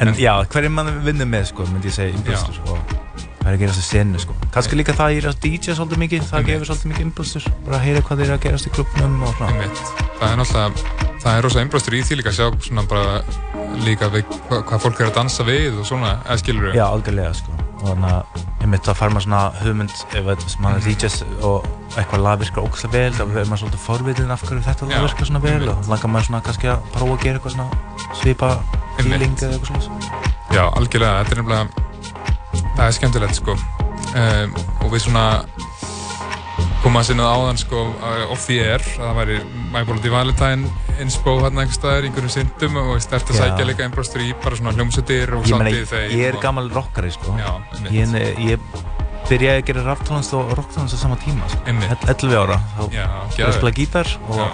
En, 0.00 0.08
en 0.08 0.16
já, 0.16 0.32
hverjum 0.52 0.76
mann 0.76 0.90
vinnur 1.04 1.28
með 1.28 1.50
sko, 1.50 1.66
myndi 1.68 1.90
ég 1.90 1.96
segja 1.96 2.14
innbústur 2.14 2.56
og 2.66 2.96
það 3.40 3.50
er 3.50 3.52
að 3.52 3.60
gera 3.62 3.74
þessu 3.74 3.86
senu 3.86 4.22
sko. 4.22 4.36
Kannski 4.54 4.78
líka 4.80 4.96
það 4.96 5.28
að 5.30 5.38
DJ 5.44 5.76
svolítið 5.76 6.02
mikið 6.04 6.26
það 6.30 6.48
gefur 6.50 6.70
svolítið 6.70 6.92
mikið 6.92 7.06
innbústur 7.06 7.48
bara 7.66 7.78
að 7.80 7.86
heyra 7.86 8.02
hvað 8.08 8.24
þeir 8.24 8.34
að 8.36 8.42
gerast 8.46 8.68
í 8.70 8.74
klubnum 8.78 9.20
það 9.30 10.28
er 10.30 10.40
náttúrulega 10.40 11.08
það 11.20 11.36
er 11.36 11.44
rosa 11.44 11.64
innblástur 11.64 11.96
í 11.96 12.02
því 12.04 12.20
líka 12.20 12.32
að 12.32 12.38
sjá 12.38 12.46
svona 12.64 12.84
bara 12.88 13.20
líka 13.84 14.08
við 14.12 14.24
hvað, 14.48 14.62
hvað 14.70 14.84
fólk 14.86 15.02
er 15.02 15.10
að 15.10 15.18
dansa 15.18 15.46
við 15.46 15.80
og 15.80 15.88
svona, 15.88 16.14
eða 16.26 16.38
skilur 16.40 16.68
við? 16.68 16.78
Já, 16.80 16.86
algjörlega 16.88 17.34
sko. 17.36 17.56
Og 17.80 17.84
þannig 17.90 18.14
að 18.14 18.49
ég 18.60 18.68
mitt 18.70 18.88
að 18.88 18.98
fara 19.00 19.14
maður 19.14 19.26
svona 19.26 19.42
hugmynd 19.60 19.94
ef 20.18 20.56
maður 20.60 20.86
DJs 20.86 21.20
og 21.48 21.68
eitthvað 21.96 22.24
lag 22.26 22.40
virkar 22.42 22.66
ógæslega 22.66 22.94
vel 22.96 23.12
þá 23.16 23.22
verður 23.24 23.50
maður 23.50 23.62
svolítið 23.64 23.84
forvitin 23.86 24.34
af 24.34 24.44
hverju 24.46 24.64
þetta 24.68 24.90
lag 24.90 25.06
virkar 25.08 25.30
svona 25.30 25.44
vel 25.44 25.70
og 25.72 25.90
langar 25.90 26.12
maður 26.14 26.28
svona 26.30 26.42
kannski 26.46 26.72
að 26.72 26.90
prófa 26.94 27.16
að 27.16 27.24
gera 27.24 27.40
eitthvað 27.40 27.56
svona 27.56 28.14
svipa 28.20 28.50
feeling 29.00 29.38
eða 29.40 29.56
eitthvað 29.56 29.86
svona 29.88 30.28
Já, 30.50 30.64
algjörlega, 30.66 31.22
þetta 31.22 31.36
er 31.36 31.42
nefnilega 31.44 31.88
það 32.80 32.86
er 32.86 32.96
skemmtilegt 32.96 33.38
sko. 33.38 33.56
Um, 34.16 34.54
og 34.80 34.94
við 34.94 35.04
svona 35.04 35.24
koma 36.84 37.02
að 37.02 37.10
sinna 37.10 37.26
áðan 37.28 37.58
sko 37.60 37.82
off 38.32 38.46
the 38.48 38.60
air 38.62 38.82
að 38.82 39.02
það 39.02 39.18
væri 39.20 39.40
My 39.72 39.82
Bloody 39.88 40.12
Valentine 40.12 40.70
inspo 41.00 41.36
hérna 41.40 41.64
einhver 41.64 41.76
staðar, 41.76 42.06
einhverjum 42.08 42.32
syndum 42.34 42.78
og 42.82 42.94
stert 43.04 43.30
að 43.32 43.40
sækja 43.40 43.66
líka 43.68 43.84
einbrástur 43.86 44.24
í 44.24 44.30
bara 44.42 44.58
svona 44.58 44.74
hljómsötir 44.76 45.32
og 45.36 45.46
sáttið 45.48 45.84
þegar 45.90 46.16
Ég 46.16 46.32
er 46.32 46.40
gammal 46.42 46.68
rockari 46.74 47.12
sko. 47.14 47.36
Já, 47.40 47.52
ég, 47.92 48.12
ég 48.44 48.66
byrjaði 49.30 49.62
að 49.62 49.66
gera 49.70 49.86
rapptónast 49.86 50.36
og 50.36 50.52
rocktónast 50.58 50.96
á 50.96 50.98
sama 51.00 51.16
tíma 51.22 51.48
sko. 51.52 51.62
11 51.70 52.36
ára, 52.42 52.60
þá 52.76 52.82
byrjaði 52.90 53.48
að 53.48 53.56
spila 53.58 53.74
gítar 53.78 54.12
og 54.28 54.40
Já. 54.42 54.46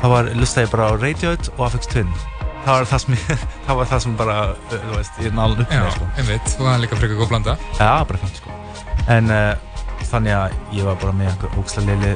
þá 0.00 0.04
var 0.14 0.30
lustæði 0.40 0.72
bara 0.74 0.90
á 0.90 0.92
Radiohead 0.98 1.50
og 1.56 1.64
Afex 1.68 1.90
Twin. 1.92 2.12
Það 2.60 2.74
var 2.76 2.88
það 2.90 3.02
sem, 3.04 3.18
það 3.66 3.78
var 3.78 3.90
það 3.90 4.02
sem 4.04 4.16
bara, 4.18 4.38
þú 4.72 4.94
veist, 4.96 5.20
ég 5.22 5.30
er 5.30 5.36
náðan 5.38 5.62
upp 5.64 5.74
með 5.76 5.90
sko. 5.96 6.08
einmitt, 6.20 6.54
og 6.56 6.64
það 6.66 6.72
er 6.74 6.82
líka 6.84 6.98
frekar 7.00 7.20
góð 7.22 7.30
blanda. 7.34 7.54
Já, 7.78 7.92
bara 8.10 8.20
fint 8.24 8.40
sko. 8.42 8.56
En 9.10 9.30
uh, 9.32 9.69
þannig 10.10 10.36
að 10.36 10.60
ég 10.76 10.86
var 10.88 11.02
bara 11.02 11.16
með 11.16 11.32
einhver 11.32 11.58
ógslag 11.60 11.90
leili 11.90 12.14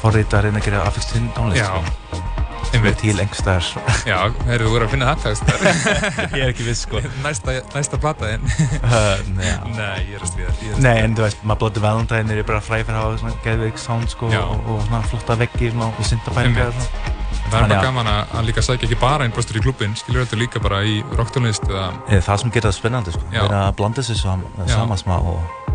forrið 0.00 0.36
að 0.36 0.46
reyna 0.46 0.60
að 0.60 0.66
gera 0.68 0.86
affekstinn 0.88 1.28
tónlist 1.36 1.66
sko. 1.66 2.18
er 2.80 2.94
til 3.00 3.16
engstæðar 3.20 3.66
Já, 4.06 4.16
þeir 4.46 4.54
eru 4.54 4.72
verið 4.72 4.86
að 4.86 4.92
finna 4.94 5.14
þetta 5.20 5.56
Ég 6.38 6.44
er 6.44 6.52
ekki 6.52 6.66
viss 6.68 6.84
sko. 6.86 7.02
Næsta, 7.24 7.56
næsta 7.74 8.00
plattaðinn 8.00 8.46
uh, 8.86 9.22
Nei, 9.34 9.50
ég 10.06 10.16
er 10.16 10.24
að 10.24 10.32
stvíða 10.32 10.80
Nei, 10.80 10.94
en 11.04 11.16
þú 11.18 11.26
veist, 11.26 11.44
maður 11.44 11.64
blótið 11.64 11.86
Valentine 11.86 12.36
er 12.36 12.48
bara 12.48 12.64
fræð 12.64 12.86
fyrir 12.88 13.00
að 13.00 13.06
hafa 13.08 13.22
svona 13.24 13.46
geðveik 13.46 13.80
sound 13.82 14.12
sko 14.14 14.30
Já. 14.32 14.42
og, 14.44 14.68
og 14.70 14.84
svona 14.88 15.02
flotta 15.10 15.38
veggi 15.40 15.72
og 15.74 16.04
syndabæringar 16.08 16.76
Það 17.50 17.64
er 17.64 17.72
bara 17.72 17.82
gaman 17.82 18.08
að 18.12 18.44
líka 18.46 18.62
sækja 18.62 18.86
ekki 18.86 18.98
bara 19.00 19.26
einn 19.26 19.34
bröstur 19.34 19.58
í 19.58 19.62
klubin, 19.64 19.96
skilur 19.98 20.22
þetta 20.22 20.38
líka 20.38 20.62
bara 20.62 20.84
í 20.86 21.00
rocktónlist 21.18 21.66
eða... 21.66 21.88
Það 22.22 22.44
sem 22.44 22.54
gerir 22.54 22.68
það 22.68 22.76
spennandi 22.78 23.16
sko, 23.16 23.24
það 23.32 23.48
er 23.48 23.56
að 23.58 23.72
blanda 23.80 24.06
þessu 24.06 24.20
saman 24.22 25.18
og 25.18 25.69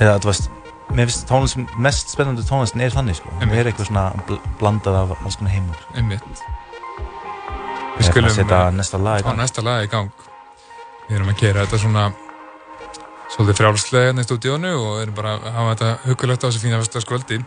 eða 0.00 0.16
þú 0.20 0.30
veist 0.30 0.50
mér 0.90 1.10
finnst 1.10 1.28
tónlist, 1.28 1.60
mest 1.78 2.10
spennandi 2.10 2.44
tónlistin 2.46 2.82
er 2.84 2.94
þannig 2.94 3.18
sko, 3.20 3.30
það 3.38 3.54
er 3.60 3.70
eitthvað 3.70 3.90
svona 3.90 4.06
bl 4.26 4.40
blandað 4.58 4.98
af 5.02 5.12
alls 5.18 5.38
konar 5.38 5.54
heimur. 5.54 5.84
Einmitt. 5.94 6.42
Við 7.98 8.08
skulum 8.08 8.34
setja 8.34 8.62
næsta 8.74 8.98
lag 8.98 9.22
gang. 9.24 9.38
næsta 9.38 9.64
lag 9.64 9.84
í 9.84 9.90
gang. 9.92 10.26
Við 11.08 11.18
erum 11.18 11.30
að 11.32 11.42
gera 11.44 11.66
þetta 11.66 11.80
svona 11.84 12.08
svolítið 13.30 13.60
frjálslega 13.60 14.10
hérna 14.10 14.24
í 14.24 14.28
stúdíónu 14.28 14.72
og 14.78 15.00
erum 15.02 15.16
bara 15.18 15.36
að 15.38 15.48
hafa 15.58 15.74
þetta 15.74 15.90
hugulegt 16.08 16.42
á 16.42 16.46
þessu 16.48 16.62
fína 16.64 16.80
vestaskvöldi 16.80 17.40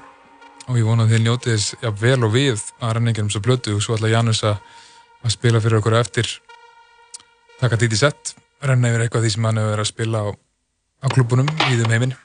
og 0.70 0.80
ég 0.80 0.88
vona 0.88 1.08
að 1.08 1.16
þið 1.16 1.26
njótið 1.26 1.56
þess 1.58 1.76
ja, 1.82 1.92
vel 2.04 2.20
og 2.24 2.36
við 2.36 2.62
að 2.80 2.96
renna 2.96 3.12
einhverjum 3.12 3.34
svo 3.34 3.44
blötu 3.44 3.76
og 3.76 3.84
svo 3.84 3.98
ætla 3.98 4.14
Janus 4.14 4.44
að 4.48 5.34
spila 5.34 5.60
fyrir 5.64 5.82
okkur 5.82 6.00
eftir. 6.00 6.30
Taka 7.60 7.80
títi 7.80 8.00
sett 8.00 8.36
renna 8.64 8.94
yfir 8.94 9.08
eitthvað 9.08 9.26
því 9.26 9.34
sem 9.36 9.50
hann 9.50 9.60
hefur 9.60 9.74
verið 9.76 9.88
að 9.88 9.92
spila 9.92 10.24
á, 10.24 10.28
á 11.04 11.08
klubunum 11.12 11.52
í 11.68 11.82
þeim 11.82 11.92
heiminn 11.98 12.16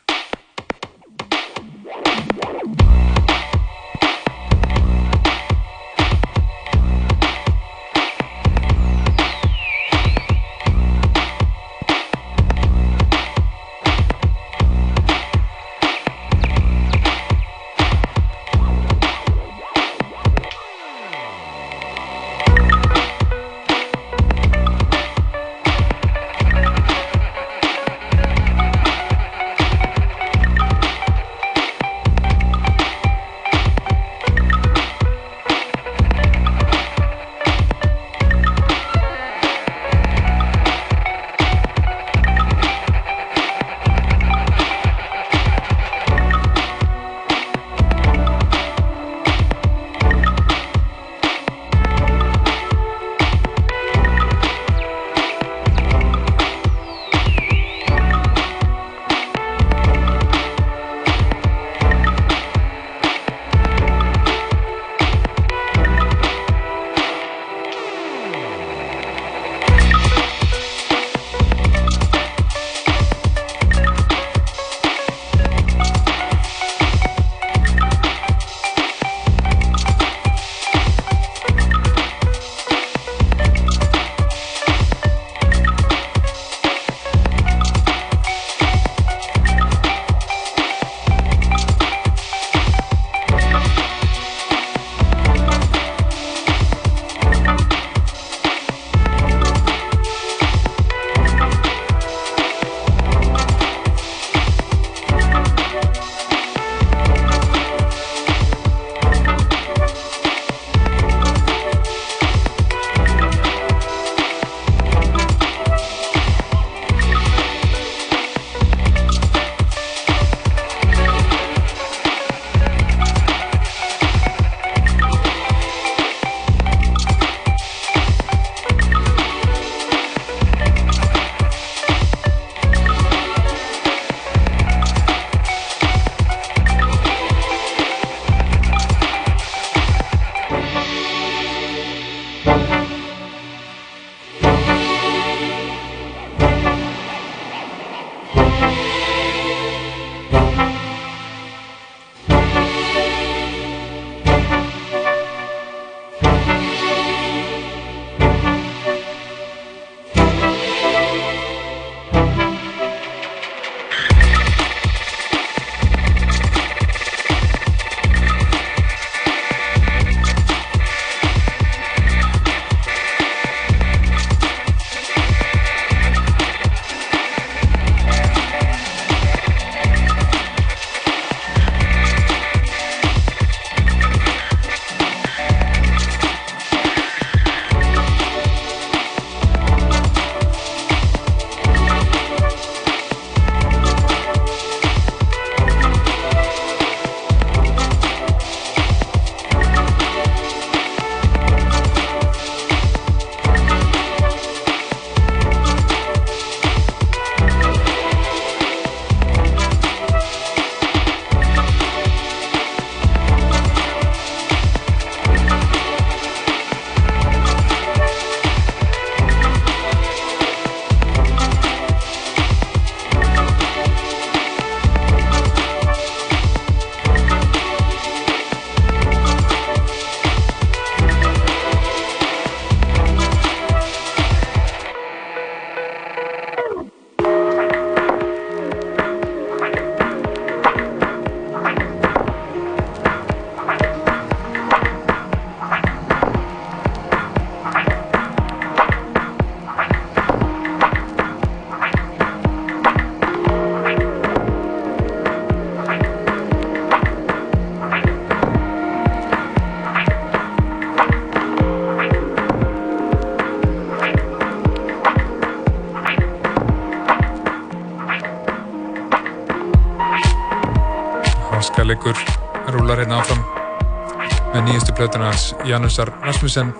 plötunars 275.08 275.54
Janusar 275.64 276.12
Rasmussen. 276.22 276.74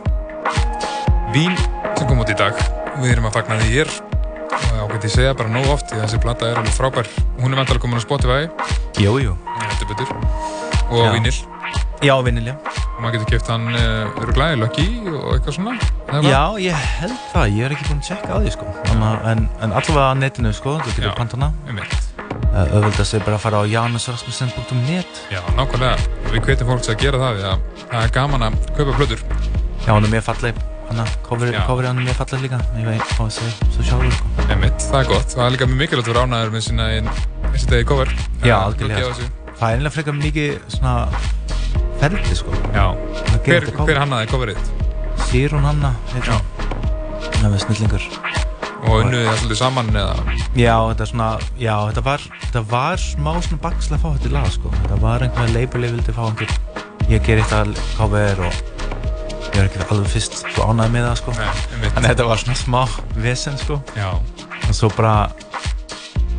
Vín 1.33 1.57
sem 1.97 2.07
kom 2.09 2.21
út 2.21 2.29
í 2.29 2.37
dag. 2.37 2.57
Við 3.01 3.15
erum 3.15 3.29
að 3.31 3.39
fagna 3.39 3.57
því 3.63 3.69
hér. 3.73 3.93
Og 4.53 4.67
þá 4.69 4.83
getur 4.93 5.09
ég 5.09 5.15
segja 5.15 5.37
bara 5.39 5.53
nóg 5.53 5.69
oft 5.73 5.89
því 5.89 6.03
þessi 6.03 6.21
platta 6.21 6.51
er 6.51 6.61
alveg 6.61 6.75
frábær. 6.77 7.09
Hún 7.39 7.55
er 7.55 7.63
vantilega 7.63 7.85
komin 7.87 7.97
á 7.97 8.05
Spotify. 8.05 8.51
Jújú 9.01 9.39
og 10.89 11.05
já. 11.05 11.13
vinil 11.13 11.35
Já, 12.01 12.15
vinil, 12.25 12.47
já. 12.49 12.55
Og 12.97 13.01
maður 13.03 13.19
getur 13.19 13.33
kæft 13.33 13.49
hann 13.53 13.67
uh, 13.73 14.21
öruglega 14.23 14.57
í 14.57 14.61
Lucky 14.61 14.87
og 15.13 15.35
eitthvað 15.35 15.57
svona 15.59 15.75
Já, 16.25 16.43
ég 16.63 16.87
held 17.01 17.19
það, 17.33 17.57
ég 17.57 17.67
er 17.67 17.75
ekki 17.77 17.89
búinn 17.89 18.01
að 18.01 18.09
checka 18.09 18.31
á 18.33 18.39
því 18.41 18.55
sko. 18.55 18.69
En, 18.93 19.45
en 19.61 19.75
allavega 19.75 20.07
á 20.09 20.15
netinu 20.17 20.55
sko, 20.57 20.79
þú 20.81 20.95
getur 20.97 21.17
pantana 21.19 21.53
auðvitað 22.59 23.07
sé 23.07 23.21
bara 23.23 23.37
að 23.37 23.45
fara 23.45 23.61
á 23.61 23.65
janusrasmussen.net 23.69 25.21
Já, 25.33 25.43
nákvæmlega. 25.59 26.09
Við 26.33 26.41
hvetjum 26.47 26.73
fólk 26.73 26.89
að 26.89 27.05
gera 27.05 27.21
það 27.23 27.45
að 27.53 27.78
það 27.99 28.07
er 28.07 28.13
gaman 28.15 28.45
að 28.47 28.59
kaupa 28.77 28.93
plötur. 28.99 29.23
Já, 29.83 29.91
hann 29.91 30.07
er 30.07 30.13
mjög 30.13 30.27
er 31.59 31.65
coverið 31.67 31.91
hann 31.91 31.99
er 32.01 32.07
mjög 32.07 32.19
falleg 32.21 32.45
líka. 32.47 32.59
Ég 32.79 32.87
veit 32.87 33.03
á 33.05 33.23
þessu 33.25 33.49
svo 33.75 33.87
sjálfur 33.89 34.15
sko. 34.15 34.31
Einmitt, 34.47 34.85
það 34.85 35.01
er 35.01 35.11
gott, 35.11 35.35
það 35.35 35.45
er 35.45 35.55
líka 35.57 35.69
mjög 35.69 35.81
mikilvægt 35.83 36.09
að 36.09 36.15
vera 36.15 36.23
ánæður 36.29 36.55
með 36.55 36.65
sína 36.69 36.87
einn 36.95 37.11
degi 37.73 37.89
cover. 37.89 38.15
Já, 38.47 38.55
algjörlega 38.61 39.11
sko. 39.19 39.29
það 39.59 39.67
er 39.69 39.77
einlega 39.77 39.95
frekar 39.97 40.19
mikið 40.19 40.55
svona 40.77 40.95
ferdi 41.99 42.39
sko. 42.39 42.55
Já, 42.77 42.87
hver, 43.45 43.69
hver 43.83 44.03
hannaði 44.05 44.31
coverið? 44.33 44.73
Sýrún 45.29 45.67
Hanna 45.67 45.93
hann 47.43 47.53
er 47.53 47.65
snillingur. 47.67 48.07
Og 48.89 49.03
unnuði 49.03 49.27
það 49.27 49.41
svolítið 49.43 49.59
saman 49.59 49.91
eða? 49.91 50.37
Já, 50.57 50.75
þetta 50.93 51.07
svona, 51.11 51.29
já, 51.59 51.75
þetta 51.91 52.05
var, 52.07 52.25
þetta 52.45 52.63
var 52.71 53.03
smá 53.03 53.31
svona 53.43 53.61
bakslega 53.67 53.99
að 53.99 54.05
fá 54.05 54.09
þetta 54.15 54.31
í 54.31 54.35
lag, 54.37 54.49
sko. 54.55 54.73
Þetta 54.79 54.99
var 55.03 55.25
einhverja 55.27 55.55
ég 55.91 55.97
vildi 55.97 56.15
fá 56.15 56.23
einhver, 56.29 56.55
ég 57.09 57.25
ger 57.25 57.41
eitt 57.41 57.53
að 57.57 57.75
cover 57.97 58.43
og 58.45 58.59
ég 59.49 59.61
er 59.63 59.69
ekki 59.69 59.85
alveg 59.89 60.11
fyrst 60.13 60.43
ánægð 60.59 60.95
með 60.95 61.07
það, 61.07 61.15
sko. 61.23 61.35
Nei, 61.39 61.47
Þannig 61.83 61.99
að 62.05 62.09
þetta 62.11 62.27
var 62.29 62.43
svona 62.43 62.59
smá 62.61 62.81
vesen, 63.25 63.61
sko. 63.61 63.79
Já. 63.97 64.11
Og 64.69 64.75
svo 64.77 64.91
bara 64.97 65.15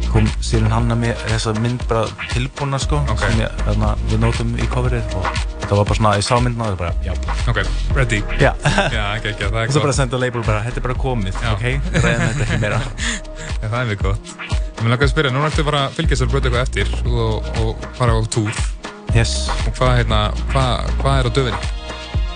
kom 0.09 0.25
síðan 0.41 0.73
hann 0.73 0.93
að 0.93 1.01
mér 1.03 1.19
þessa 1.27 1.53
mynd 1.61 1.83
bara 1.89 2.29
tilbúna, 2.31 2.79
sko, 2.81 3.01
okay. 3.05 3.29
sem 3.29 3.43
ég, 3.43 3.59
þarna, 3.65 3.91
við 4.09 4.23
nótum 4.23 4.55
í 4.57 4.69
coverið 4.71 5.17
og 5.19 5.27
þetta 5.29 5.77
var 5.77 5.89
bara 5.91 5.99
svona, 5.99 6.13
ég 6.17 6.25
sá 6.25 6.33
myndina 6.41 6.65
og 6.65 6.71
það 6.71 6.79
bara, 6.81 6.93
já. 7.05 7.13
Ok, 7.51 7.59
ready. 7.97 8.21
Já. 8.41 8.49
já, 8.95 9.03
ekki, 9.17 9.33
ekki, 9.33 9.45
það 9.45 9.45
er 9.45 9.53
gott. 9.53 9.67
Og 9.67 9.75
svo 9.77 9.85
bara 9.85 9.97
senda 9.99 10.21
label 10.21 10.45
bara, 10.47 10.63
þetta 10.65 10.81
er 10.81 10.87
bara 10.87 10.97
komið, 11.05 11.37
já. 11.45 11.53
ok? 11.53 11.93
Ræðum 11.99 12.25
þetta 12.25 12.47
ekki 12.47 12.59
meira. 12.65 12.81
já, 13.61 13.67
það 13.67 13.79
er 13.83 13.93
mjög 13.93 14.03
gott. 14.07 14.35
Mér 14.79 14.93
langar 14.95 15.09
að 15.09 15.13
spyrja, 15.13 15.35
núna 15.35 15.51
ættu 15.51 15.67
bara 15.67 15.85
að 15.89 15.97
fylgjast 15.99 16.25
og 16.25 16.33
bröta 16.33 16.49
eitthvað 16.49 16.67
eftir 16.67 16.93
og, 17.09 17.55
og 17.61 17.89
fara 17.99 18.17
á 18.17 18.19
túr. 18.31 18.67
Yes. 19.15 19.49
Og 19.67 19.73
hvað, 19.77 19.95
hérna, 20.01 20.19
hvað, 20.51 20.91
hvað 21.01 21.19
er 21.19 21.29
á 21.29 21.31
döfinni? 21.37 21.71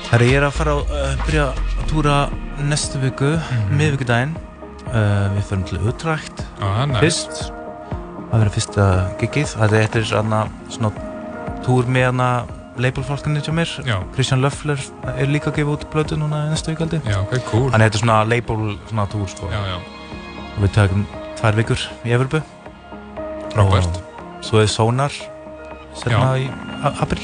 Þegar 0.07 0.25
ég 0.27 0.39
er 0.39 0.47
að 0.47 0.55
fara 0.57 0.73
að 0.73 0.95
uh, 0.97 1.13
byrja 1.27 1.45
að 1.53 1.85
túra 1.91 2.17
næstu 2.63 3.01
viku, 3.01 3.29
mm 3.35 3.39
-hmm. 3.43 3.77
miðvíkudaginn. 3.81 4.35
Uh, 4.87 5.29
við 5.35 5.43
förum 5.49 5.63
til 5.63 5.79
Utrecht 5.89 6.43
ah, 6.61 6.83
fyrst. 6.99 7.45
Það 8.29 8.39
verður 8.39 8.53
fyrsta 8.57 8.85
gigið. 9.21 9.55
Þetta 9.57 9.99
er 9.99 10.05
svona 10.05 10.91
túr 11.63 11.87
með 11.87 12.11
hana 12.11 12.29
labelfólkinni 12.77 13.41
til 13.41 13.53
mér 13.53 13.69
Já. 13.85 13.97
Christian 14.13 14.41
Löffler 14.41 14.79
er 15.17 15.29
líka 15.29 15.51
að 15.51 15.59
gefa 15.59 15.75
út 15.75 15.85
blötu 15.93 16.17
núna 16.17 16.49
næstu 16.49 16.73
vikaldi 16.73 17.01
Já, 17.05 17.19
ok, 17.21 17.35
cool 17.51 17.69
Þannig 17.71 17.89
þetta 17.89 17.99
er 17.99 18.03
svona 18.03 18.23
label 18.23 18.77
svona 18.89 19.05
túr 19.11 19.27
sko 19.29 19.51
Já, 19.51 19.61
já 19.69 19.77
Og 20.55 20.63
við 20.65 20.73
tökum 20.77 21.05
tvær 21.39 21.59
vikur 21.59 21.85
í 22.03 22.15
Everbu 22.17 22.41
Frábært 23.53 24.01
Svo 24.43 24.63
er 24.63 24.71
Sonar 24.71 25.32
Senna 25.99 26.33
í 26.41 26.47
april 26.93 27.21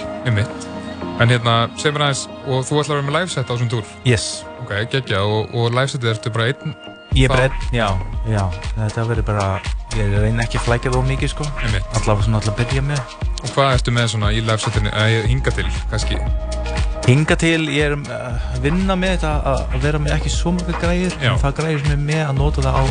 En 1.19 1.27
hérna, 1.27 1.53
segð 1.75 1.97
mér 1.97 2.05
aðeins, 2.05 2.21
og 2.47 2.61
þú 2.63 2.77
ætlar 2.79 2.95
að 2.95 3.01
vera 3.01 3.05
með 3.09 3.15
liveset 3.17 3.49
á 3.49 3.51
þessum 3.51 3.69
túr? 3.73 3.87
Yes. 4.07 4.27
Ok, 4.61 4.69
geggja, 4.93 5.19
og, 5.27 5.49
og 5.51 5.73
livesetið 5.75 6.13
ertu 6.13 6.31
bara 6.31 6.45
einn? 6.47 6.75
Ég 7.11 7.25
er 7.27 7.33
bara 7.33 7.49
einn, 7.49 7.65
já, 7.75 7.87
já. 8.29 8.43
Þetta 8.77 9.03
verður 9.09 9.27
bara, 9.27 9.47
ég 9.97 10.15
reyna 10.15 10.45
ekki 10.45 10.61
að 10.61 10.69
flækja 10.69 10.93
það 10.95 11.09
mikið 11.09 11.33
sko. 11.33 11.49
Allavega 11.59 12.23
svona 12.23 12.39
alltaf 12.39 12.53
að 12.53 12.61
byrja 12.61 12.85
með. 12.87 13.17
Og 13.35 13.51
hvað 13.51 13.73
ertu 13.73 13.95
með 13.97 14.09
svona 14.13 14.31
í 14.31 14.39
livesetinu, 14.47 14.93
eða 14.95 15.27
hinga 15.33 15.55
til, 15.59 15.67
kannski? 15.91 16.19
Hinga 17.09 17.39
til, 17.43 17.61
ég 17.75 17.89
er 17.89 18.15
að 18.15 18.59
vinna 18.63 18.95
með 18.99 19.17
þetta 19.17 19.35
að 19.51 19.79
vera 19.83 19.99
með 20.05 20.15
ekki 20.21 20.31
svo 20.31 20.55
mjög 20.55 20.75
græðir 20.79 21.15
en 21.19 21.39
það 21.41 21.57
græðir 21.59 21.83
sem 21.83 21.95
er 21.97 22.03
með 22.05 22.23
að 22.29 22.37
nota 22.39 22.63
það 22.69 22.79
á 22.79 22.83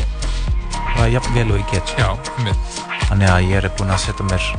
hvað 0.98 1.12
jafn 1.14 1.38
vel 1.38 1.46
og 1.54 1.62
ég 1.62 1.70
get 1.72 1.94
einmitt. 2.02 2.82
Þannig 3.08 3.30
að 3.32 3.46
ég 3.46 3.62
er 3.62 3.70
búinn 3.78 3.94
að 3.94 4.04
setja 4.04 4.28
mér 4.28 4.50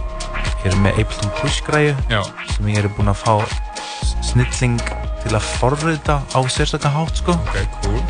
ég 0.64 0.72
er 0.72 0.80
með 0.84 1.00
Ableton 1.04 1.32
Push 1.40 1.64
græðu 1.68 1.96
Já. 2.12 2.22
sem 2.56 2.68
ég 2.74 2.82
er 2.84 2.90
búinn 2.98 3.12
að 3.12 3.22
fá 3.22 3.34
snilling 4.30 4.80
til 5.24 5.34
að 5.36 5.48
forrita 5.60 6.20
á 6.36 6.40
sérstaklega 6.52 6.94
hátt 6.96 7.20
sko. 7.22 7.36
Ok, 7.36 7.58
cool. 7.84 8.02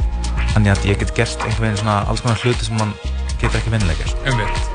Þannig 0.54 0.74
að 0.74 0.86
ég 0.89 1.00
get 1.02 1.14
gert 1.18 1.45
einhvern 1.45 1.66
veginn 1.68 1.80
svona 1.82 1.97
alls 2.10 2.22
konar 2.26 2.41
hluti 2.43 2.66
sem 2.68 2.78
man 2.80 2.93
getur 3.39 3.60
ekki 3.62 3.74
vennilega 3.74 4.04
gert. 4.04 4.70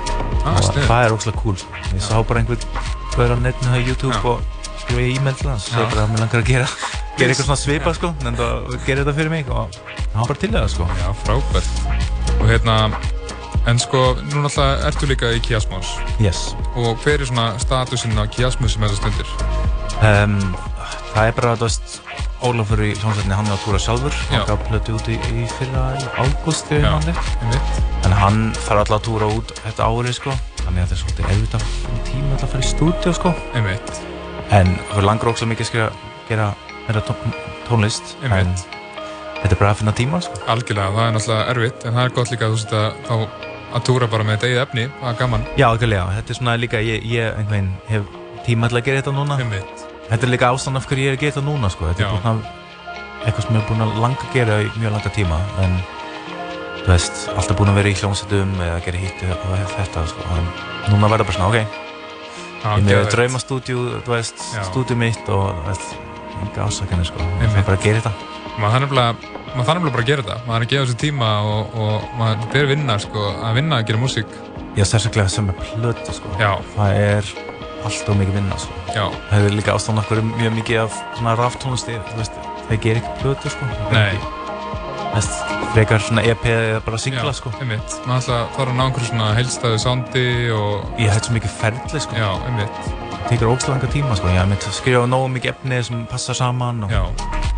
Ah, 0.44 0.58
og 0.60 0.76
það 0.86 1.06
er 1.06 1.14
óslægt 1.16 1.40
cool. 1.42 1.56
Sko. 1.58 1.84
Ég 1.94 2.02
sá 2.04 2.18
bara 2.26 2.42
einhvern 2.42 2.66
hver 3.14 3.34
á 3.34 3.36
netinu 3.38 3.74
á 3.74 3.78
YouTube 3.78 4.14
Já. 4.14 4.22
og 4.24 4.42
skrifa 4.82 5.00
í 5.04 5.16
e-mail 5.16 5.36
til 5.38 5.50
hans. 5.50 5.68
Og 5.68 5.74
segja 5.74 5.88
bara 5.92 6.04
að 6.06 6.14
mér 6.14 6.24
langar 6.24 6.42
að 6.42 6.48
gera 6.50 6.68
gera 7.18 7.30
eitthvað 7.30 7.46
svona 7.48 7.60
svipa 7.62 7.92
sko 7.94 8.10
en 8.26 8.38
það 8.38 8.72
gerir 8.86 9.02
þetta 9.04 9.16
fyrir 9.18 9.30
mig 9.34 9.50
og 9.54 9.78
hann 10.14 10.26
bara 10.30 10.40
til 10.42 10.52
það 10.54 10.70
sko. 10.74 10.88
Já, 10.98 11.08
frábært. 11.24 11.70
Og 12.40 12.46
hérna, 12.50 12.78
en 13.70 13.80
sko, 13.80 14.02
nú 14.30 14.44
náttúrulega 14.44 14.88
ertu 14.90 15.08
líka 15.08 15.32
í 15.32 15.40
Kiasmos 15.44 15.94
Yes. 16.20 16.52
Og 16.76 16.98
hver 17.04 17.22
er 17.22 17.28
svona 17.30 17.52
statusinn 17.62 18.18
á 18.20 18.28
Kiasmos 18.28 18.76
sem 18.76 18.84
þessar 18.84 19.00
stundir? 19.00 19.28
Um, 20.04 20.38
það 21.14 21.30
er 21.30 21.36
bara, 21.38 21.54
þú 21.56 21.68
veist, 21.68 22.00
Ólafur 22.44 22.82
í 22.84 22.90
hljómsveitinni, 22.92 23.32
hann 23.38 23.46
er 23.48 23.54
að 23.54 23.62
túra 23.64 23.78
sjálfur. 23.80 24.16
Já. 24.28 24.34
hann 24.34 24.48
gaf 24.50 24.64
plötu 24.68 24.96
út 24.98 25.06
í, 25.08 25.14
í 25.16 25.46
fyrra 25.54 25.84
ágúst 26.20 26.68
þegar 26.68 26.84
Já, 26.84 26.90
hann 26.92 27.08
er 27.08 27.20
einmitt. 27.40 27.78
En 28.04 28.16
hann 28.18 28.40
þarf 28.66 28.82
alltaf 28.82 28.98
að 28.98 29.06
túra 29.06 29.28
út 29.32 29.54
þetta 29.62 29.86
árið 29.88 30.16
sko. 30.18 30.34
Þannig 30.60 30.82
að 30.82 30.90
það 30.90 30.96
er 30.96 31.00
svolítið 31.00 31.30
erfitt 31.30 31.56
að 31.56 31.64
fá 31.70 32.02
tíma 32.10 32.34
alltaf 32.34 32.44
að 32.44 32.52
fara 32.52 32.66
í 32.66 32.68
stúdíu 32.68 33.14
sko. 33.16 33.32
Einmitt. 33.56 33.94
En 34.58 34.74
við 34.92 35.08
langar 35.08 35.32
ógslag 35.32 35.52
mikið 35.54 35.80
að 35.86 36.04
gera 36.28 36.50
meira 36.84 37.04
tón, 37.08 37.34
tónlist. 37.70 38.14
Einmitt. 38.20 38.68
þetta 39.40 39.52
er 39.54 39.60
bara 39.62 39.72
að 39.72 39.80
finna 39.80 39.96
tíma 39.96 40.20
sko. 40.26 40.44
Algjörlega, 40.52 40.92
það 40.98 41.08
er 41.08 41.16
náttúrulega 41.16 41.50
erfitt 41.54 41.88
En 41.88 41.96
það 41.96 42.04
er 42.04 42.14
gott 42.20 42.34
líka 42.34 42.50
að 42.50 42.60
þú 42.60 42.78
að 42.82 43.00
þá 43.08 43.52
að 43.74 43.84
túra 43.88 44.06
bara 44.10 44.24
með 44.26 44.36
þetta 44.36 44.48
eigið 44.50 44.62
efni, 44.64 44.84
það 45.00 45.08
er 45.10 45.18
gaman. 45.20 45.46
Já, 45.58 45.66
algjörlega, 45.68 46.04
þetta 46.18 46.30
er 46.34 46.38
svona 46.38 46.54
líka, 46.60 46.80
ég, 46.84 47.06
ég 47.10 47.38
einhvern 47.40 47.70
hef 47.88 48.02
tíma 48.46 48.68
til 48.70 48.78
að 48.78 48.84
gera 48.88 49.00
þetta 49.02 49.14
núna. 49.16 49.38
Einmitt. 49.42 49.84
Þetta 50.10 50.26
er 50.26 50.30
líka 50.34 50.50
ástæðan 50.52 50.78
af 50.80 50.86
hverju 50.90 51.04
ég 51.04 51.10
er 51.12 51.16
að 51.18 51.22
gera 51.24 51.34
þetta 51.34 51.46
núna 51.48 51.70
sko. 51.72 51.88
Þetta 51.90 52.04
Já. 52.04 52.06
er 52.06 52.12
bara 52.12 52.22
svona 52.22 52.62
eitthvað 53.24 53.46
sem 53.46 53.56
ég 53.56 53.62
er 53.62 53.68
búin 53.70 53.84
að 53.86 53.94
langa 54.04 54.24
að 54.26 54.34
gera 54.36 54.58
í 54.60 54.66
mjög 54.76 54.92
langa 54.94 55.12
tíma 55.16 55.38
en 55.64 55.76
þú 56.84 56.90
veist, 56.92 57.22
alltaf 57.32 57.56
búin 57.56 57.72
að 57.72 57.78
vera 57.80 57.88
í 57.88 57.96
hljómsveitum 57.96 58.50
eða 58.60 58.80
gera 58.84 59.00
hitt 59.00 59.22
og 59.32 59.54
þetta 59.74 60.06
sko. 60.12 60.26
En 60.36 60.50
núna 60.92 61.08
verður 61.14 61.30
bara 61.30 61.38
svona, 61.38 61.48
ok. 61.48 61.80
Já, 62.64 62.68
ég 62.68 62.76
er 62.76 62.84
með 62.84 62.90
geðveikt. 62.92 63.14
draumastúdíu, 63.16 63.78
þú 64.04 64.12
veist, 64.14 64.44
Já. 64.54 64.62
stúdíu 64.68 64.96
mitt 65.00 65.28
og 65.32 65.64
veist, 65.66 65.96
enga 66.42 66.68
ásakani 66.68 67.08
sko. 67.08 67.18
Það 67.40 67.58
er 67.58 67.66
bara 67.68 67.78
að 67.80 67.86
gera 67.88 68.04
þetta. 68.04 68.12
Nefnilega 68.60 69.33
maður 69.54 69.68
þarf 69.68 69.78
nefnilega 69.78 69.94
bara 69.94 70.04
að 70.04 70.10
gera 70.10 70.24
þetta. 70.24 70.36
Maður 70.48 70.60
er 70.60 70.66
að 70.66 70.72
gefa 70.74 70.90
sér 70.90 71.00
tíma 71.04 71.30
og, 71.48 71.74
og 71.78 72.06
maður 72.18 72.46
ber 72.54 72.70
vinna 72.70 72.98
sko, 73.02 73.24
að 73.46 73.58
vinna 73.60 73.80
að 73.80 73.88
gera 73.90 74.02
músík. 74.02 74.38
Já, 74.74 74.84
sérstaklega 74.90 75.30
sem 75.30 75.50
er 75.52 75.58
plötu 75.62 76.14
sko. 76.14 76.30
Já. 76.40 76.52
það 76.74 76.96
er 76.98 77.34
alltaf 77.84 78.16
mikið 78.18 78.38
vinna 78.40 78.58
sko. 78.58 78.78
Já. 78.94 79.04
það 79.30 79.48
er 79.48 79.58
líka 79.58 79.74
ástæðan 79.76 80.00
okkur 80.02 80.22
mjög 80.30 80.56
mikið 80.58 80.80
af 80.84 80.96
svona 81.18 81.34
veist, 81.36 82.40
það 82.68 82.80
ger 82.86 83.00
ekki 83.02 83.12
plötu 83.20 83.52
sko. 83.54 83.68
Það 83.68 83.98
er 84.00 84.16
Nei. 84.16 84.18
veist, 85.14 85.54
frekar 85.76 86.02
svona 86.02 86.26
EP 86.26 86.44
eða 86.50 86.82
bara 86.88 87.00
singla 87.04 87.36
sko. 87.36 87.54
einmitt, 87.60 87.96
maður 88.08 88.24
ætla 88.24 88.40
þarf 88.56 88.74
að 88.74 88.76
ná 88.80 88.84
einhverju 88.88 89.10
svona 89.12 89.30
heilstæðu 89.38 89.80
sándi 89.84 90.26
og 90.58 91.00
Ég 91.02 91.14
hætti 91.14 91.30
svo 91.30 91.38
mikið 91.38 91.56
ferli 91.60 92.04
sko. 92.08 92.18
Já, 92.18 92.30
einmitt. 92.48 92.84
Það 93.14 93.30
tekur 93.30 93.54
ógslag 93.54 93.76
langa 93.76 93.94
tíma 93.94 94.18
sko. 94.18 94.32
Ég 94.32 94.40
hef 94.40 94.50
myndið 94.50 94.70
að 94.72 94.78
skrifa 94.80 95.06
nógu 95.08 95.32
mikið 95.38 95.54
efni 95.54 95.82
sem 95.86 96.06
passar 96.10 96.42
saman 96.42 96.86
og 96.88 96.90
Já. 96.92 97.04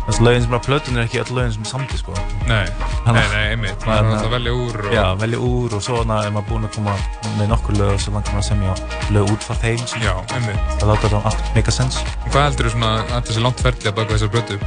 Þessi 0.07 0.23
lögin 0.23 0.43
sem 0.45 0.53
er 0.53 0.59
á 0.59 0.63
plötun 0.63 0.97
er 0.97 1.03
ekki 1.03 1.19
öll 1.19 1.33
lögin 1.35 1.49
sem 1.51 1.65
er 1.65 1.67
samti 1.67 1.97
sko. 1.99 2.13
Nei, 2.47 2.63
nei, 3.03 3.15
nei, 3.17 3.41
einmitt. 3.51 3.81
maður 3.83 4.05
er 4.05 4.11
alltaf 4.13 4.27
að 4.29 4.35
velja 4.37 4.53
úr 4.55 4.77
og... 4.79 4.93
Já, 4.95 5.03
velja 5.19 5.39
úr 5.43 5.73
og 5.75 5.81
svo 5.83 5.97
er 5.99 6.07
maður 6.07 6.45
búinn 6.47 6.67
að 6.67 6.77
koma 6.77 6.93
með 7.35 7.49
nokkur 7.51 7.75
lög 7.75 7.91
og 7.91 7.99
svo 7.99 8.13
langar 8.13 8.37
maður 8.37 8.39
að 8.39 8.47
semja 8.47 8.75
lög 9.17 9.33
út 9.33 9.47
frá 9.47 9.57
þeim 9.65 9.81
sko. 9.83 9.99
Já, 10.05 10.13
einmitt. 10.37 10.61
Það 10.77 10.91
láta 10.93 11.03
þetta 11.09 11.19
allt 11.31 11.51
make 11.57 11.73
a 11.73 11.75
sense. 11.75 12.05
Og 12.23 12.29
hvað 12.31 12.47
heldur 12.47 12.69
þú 12.69 12.71
svona 12.77 12.91
að 13.03 13.27
þessi 13.27 13.43
langt 13.43 13.63
ferli 13.65 13.91
að 13.91 13.97
baka 13.97 14.15
þessar 14.15 14.31
blötu? 14.37 14.59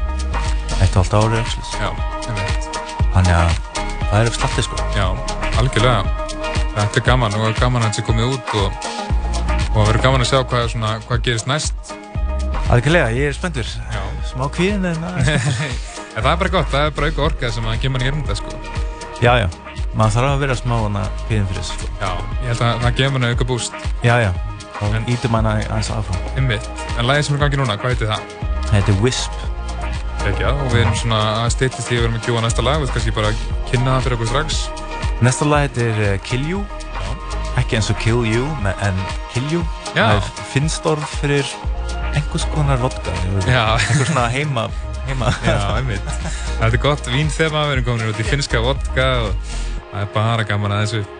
Eitt 0.76 0.91
og 0.93 1.01
allt 1.01 1.16
árið 1.22 1.38
actually. 1.41 1.72
Já, 1.80 1.88
einmitt. 2.28 2.82
Þannig 3.14 3.38
að 3.38 3.55
það 4.11 4.18
er 4.20 4.30
upp 4.34 4.36
slatti 4.43 4.66
sko. 4.68 4.82
Já, 4.99 5.07
algjörlega. 5.62 6.28
Þetta 6.76 7.01
er 7.01 7.09
gaman 7.09 7.41
og 7.41 7.57
gaman 7.57 7.80
að 7.80 7.88
þetta 7.88 8.03
sé 8.03 8.07
komið 8.11 8.36
út 8.36 8.53
og, 8.61 8.93
og 9.70 9.80
það 9.80 9.88
verður 9.88 10.05
gaman 10.05 10.26
að 10.26 10.30
sjá 10.34 10.45
hvað, 10.45 10.68
svona, 10.74 10.93
hvað 11.09 11.24
gerist 11.30 11.49
næst 11.49 11.97
Algjörlega, 12.70 13.09
ég 13.16 13.30
er 13.30 13.34
spenntur 13.36 13.66
Já. 13.66 14.03
Smá 14.30 14.46
kvíðin 14.55 14.86
en 14.90 15.05
er 15.11 15.24
spenntur 15.26 15.74
En 16.16 16.22
það 16.24 16.30
er 16.32 16.38
bara 16.42 16.53
gott, 16.57 16.70
það 16.72 16.86
er 16.88 16.94
bara 16.96 17.11
auka 17.11 17.26
orkað 17.28 17.53
sem 17.57 17.66
að 17.70 17.76
gefa 17.82 17.94
manni 17.94 18.09
gerðum 18.09 18.22
þetta 18.26 18.38
sko 18.40 18.51
Já, 19.20 19.32
já, 19.42 19.48
maður 19.94 20.14
þarf 20.16 20.30
að 20.30 20.42
vera 20.44 20.57
smá 20.59 20.76
hana 20.84 21.03
kvíðin 21.26 21.48
fyrir 21.51 21.61
þessu 21.62 21.76
sko 21.78 21.90
Já, 22.01 22.11
ég 22.40 22.48
held 22.51 22.64
að 22.66 22.80
það 22.86 22.96
gefa 23.01 23.14
manni 23.16 23.30
auka 23.34 23.46
búst 23.51 23.76
Já, 24.07 24.14
já, 24.24 24.30
og 24.80 24.96
En- 24.96 25.07
ítum 25.12 25.34
hana 25.36 25.55
aðeins 25.61 25.90
áfram. 25.92 26.20
Einmitt. 26.40 26.68
En 26.98 27.05
lagið 27.09 27.26
sem 27.26 27.34
er 27.36 27.40
í 27.40 27.42
gangi 27.44 27.59
núna, 27.61 27.74
hvað 27.82 27.92
heitir 27.94 28.09
það? 28.09 28.22
Það 28.64 28.76
heitir 28.78 29.01
Wisp. 29.05 29.34
Ekki, 30.30 30.44
og 30.48 30.62
við 30.72 30.78
erum 30.82 30.94
svona 30.96 31.18
að 31.42 31.51
steytist 31.53 31.90
í 31.92 31.96
að 31.98 32.01
við 32.01 32.07
erum 32.07 32.16
að 32.16 32.24
kjóða 32.26 32.42
næsta 32.46 32.64
lag, 32.64 32.80
við 32.80 32.94
kannski 32.94 33.12
bara 33.16 33.28
að 33.32 33.42
kynna 33.70 33.94
það 33.98 34.07
fyrir 34.07 34.16
okkur 34.16 34.30
strax. 34.30 34.61
Næsta 35.26 35.48
lag 35.51 35.66
heitir 35.66 36.01
uh, 36.07 36.14
Kill 36.24 36.46
You. 36.48 36.62
Ekki 37.61 37.76
eins 37.76 37.90
og 37.92 38.01
Kill 38.01 38.24
You, 38.28 38.46
en 38.72 39.03
Kill 39.34 39.53
You. 39.53 39.62
Já. 39.92 40.01
Það 40.07 40.16
er 40.16 40.48
finnstorf 40.55 41.14
fyrir 41.20 41.53
einhvers 42.14 42.46
konar 42.54 42.80
vodka. 42.82 43.14
Já. 43.46 43.64
Einhver 43.76 44.06
svona 44.08 44.26
heima, 44.32 44.66
heima. 45.08 45.32
Já. 45.46 45.58
Þetta 46.61 46.72
er 46.72 46.82
gott 46.82 47.11
vínþema, 47.12 47.66
við 47.70 47.78
erum 47.78 47.88
komin 47.92 48.12
út 48.12 48.20
í 48.20 48.28
finska 48.28 48.62
vodka 48.64 49.08
og 49.28 49.56
það 49.90 50.04
er 50.04 50.12
bara 50.16 50.46
gaman 50.48 50.76
að 50.76 50.86
þessu. 50.86 51.19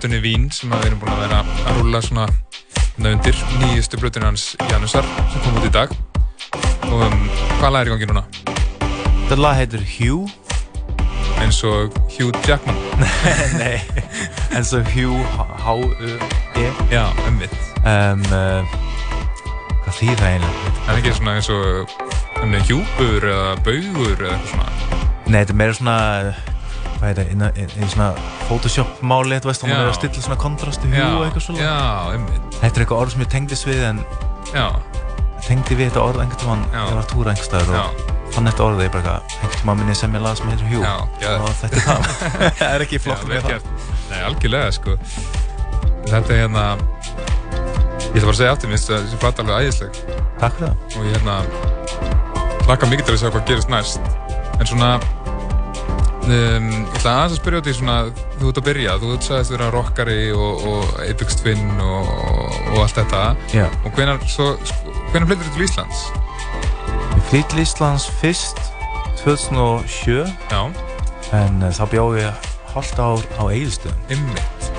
Blötunni 0.00 0.22
Vín 0.24 0.46
sem 0.48 0.70
við 0.72 0.84
erum 0.86 1.00
búin 1.02 1.10
að 1.12 1.18
vera 1.26 1.38
að 1.68 1.76
rúla 1.76 1.98
svona 2.00 2.22
hérna 2.94 3.10
undir 3.10 3.40
nýjustu 3.60 3.98
blötunni 4.00 4.30
hans 4.30 4.44
Janusar 4.70 5.04
sem 5.28 5.42
kom 5.44 5.58
út 5.60 5.66
í 5.68 5.72
dag. 5.74 5.92
Og 6.88 7.02
um, 7.04 7.26
hvað 7.58 7.74
lag 7.74 7.82
er 7.82 7.90
í 7.90 7.92
gangi 7.92 8.08
núna? 8.08 8.22
Þetta 9.26 9.38
lag 9.42 9.58
heitir 9.58 9.84
Hugh. 9.98 10.32
Eins 11.42 11.60
og 11.68 11.92
Hugh 12.14 12.32
Jackman. 12.48 12.80
Nei, 13.60 13.76
eins 14.56 14.72
og 14.72 14.88
Hugh 14.94 15.20
H-U-E 15.66 16.64
Já, 16.88 17.04
ummitt 17.28 17.60
um, 17.84 18.24
uh, 18.32 18.64
Hvað 19.84 20.00
þýð 20.00 20.16
það 20.16 20.26
eiginlega? 20.30 20.74
Það 20.80 20.92
er 20.94 21.02
ekki 21.02 21.16
svona 21.20 21.36
eins 21.36 21.52
og 21.52 22.66
hjúpur 22.72 23.30
eða 23.34 23.54
baugur 23.68 24.16
eða 24.16 24.32
eitthvað 24.32 24.50
svona? 24.56 25.00
Nei, 25.28 25.40
þetta 25.42 25.52
er 25.52 25.60
meira 25.60 25.80
svona 25.82 26.02
hvað 26.96 27.10
er 27.10 27.34
það, 27.36 27.64
einn 27.68 27.98
svona 27.98 28.14
Photoshop 28.50 29.02
máli, 29.06 29.38
þú 29.38 29.50
veist, 29.52 29.62
þá 29.62 29.68
maður 29.70 29.84
er 29.84 29.90
að 29.92 29.98
stilla 30.00 30.24
svona 30.26 30.38
kontrastu 30.42 30.90
hjú 30.90 31.04
og 31.06 31.26
eitthvað 31.28 31.44
svona 31.44 31.74
Þetta 32.56 32.70
er 32.70 32.84
eitthvað 32.84 33.02
orð 33.04 33.14
sem 33.14 33.22
ég 33.22 33.30
tengdist 33.30 33.68
við 33.68 33.82
en 33.86 34.00
Já. 34.50 34.64
tengdi 35.46 35.76
við 35.78 35.92
þetta 35.92 36.02
orð 36.02 36.24
einhvern 36.24 36.40
tímann 36.42 36.64
ég 36.74 36.88
var 36.90 36.98
að 37.04 37.12
túra 37.12 37.34
einhver 37.34 37.46
staður 37.46 37.76
og 37.78 38.00
fann 38.34 38.50
þetta 38.50 38.66
orðið 38.66 38.86
ég 38.86 38.92
bara 38.96 39.14
einhvern 39.28 39.54
tímann 39.60 39.80
minn 39.80 39.92
ég 39.92 40.00
sem 40.00 40.16
ég 40.18 40.24
laði 40.24 40.40
sem 40.40 40.50
heitir 40.50 40.66
Já, 40.74 41.30
og 41.36 41.54
þetta 41.60 41.78
er 41.78 41.86
það. 41.86 42.10
Það 42.60 42.74
er 42.74 42.84
ekki 42.86 43.00
flott 43.02 43.24
með 43.30 43.46
það. 43.46 43.70
Nei, 44.10 44.20
algjörlega 44.26 44.74
sko. 44.76 44.96
Þetta 46.10 46.34
er 46.34 46.42
hérna 46.44 46.66
ég 48.00 48.18
ætla 48.18 48.26
bara 48.26 48.34
að 48.34 48.40
segja 48.40 48.52
aftur 48.54 48.70
minnst 48.72 48.90
að 48.90 49.04
þessi 49.04 49.20
platta 49.22 49.44
alveg 49.44 49.66
æðisleg. 49.66 50.00
Takk 50.40 50.58
fyrir 50.58 50.66
það. 50.66 50.76
Og 50.96 51.06
ég 51.06 51.16
hérna 51.16 51.36
hlaka 52.66 52.90
mikið 52.90 53.08
til 53.08 53.14
að 53.14 53.20
segja 53.22 53.32
hvað 53.36 53.48
gerist 53.50 53.72
næst. 53.72 54.12
En 54.58 54.68
svona 54.68 54.90
um, 56.34 56.68
ég 56.70 56.96
ætla 56.98 57.14
aðeins 57.16 57.34
að 57.34 57.40
spyrja 57.40 57.62
út 57.62 57.70
í 57.70 57.76
svona 57.76 57.96
þú 58.40 58.50
ert 58.50 58.60
að 58.60 58.66
byrja, 58.70 58.96
þú 59.02 59.12
ert 59.16 59.30
að 59.36 59.52
vera 59.54 59.70
rockari 59.74 60.18
og, 60.34 60.66
og 60.70 61.00
Apex 61.06 61.40
Twin 61.40 61.64
og, 61.84 62.12
og 62.72 62.78
allt 62.84 63.00
þetta 63.00 63.22
Já. 63.54 63.66
og 63.84 63.96
hvenar, 63.96 64.22
svo, 64.30 64.52
hvenar 65.12 65.30
flyttir 65.30 65.48
þú 65.48 65.56
til 65.56 65.66
Íslands? 65.68 66.04
Ég 67.16 67.26
flytt 67.30 67.50
til 67.54 67.64
Íslands 67.64 68.06
fyrst 68.20 68.62
2007 69.24 70.22
Já. 70.50 70.62
en 71.36 71.60
uh, 71.62 71.72
þá 71.74 71.84
bjóð 71.94 72.22
ég 72.22 72.48
halvt 72.74 72.98
ár 73.02 73.22
á 73.38 73.42
Egilstöðum. 73.50 73.98
Ymmitt. 74.14 74.70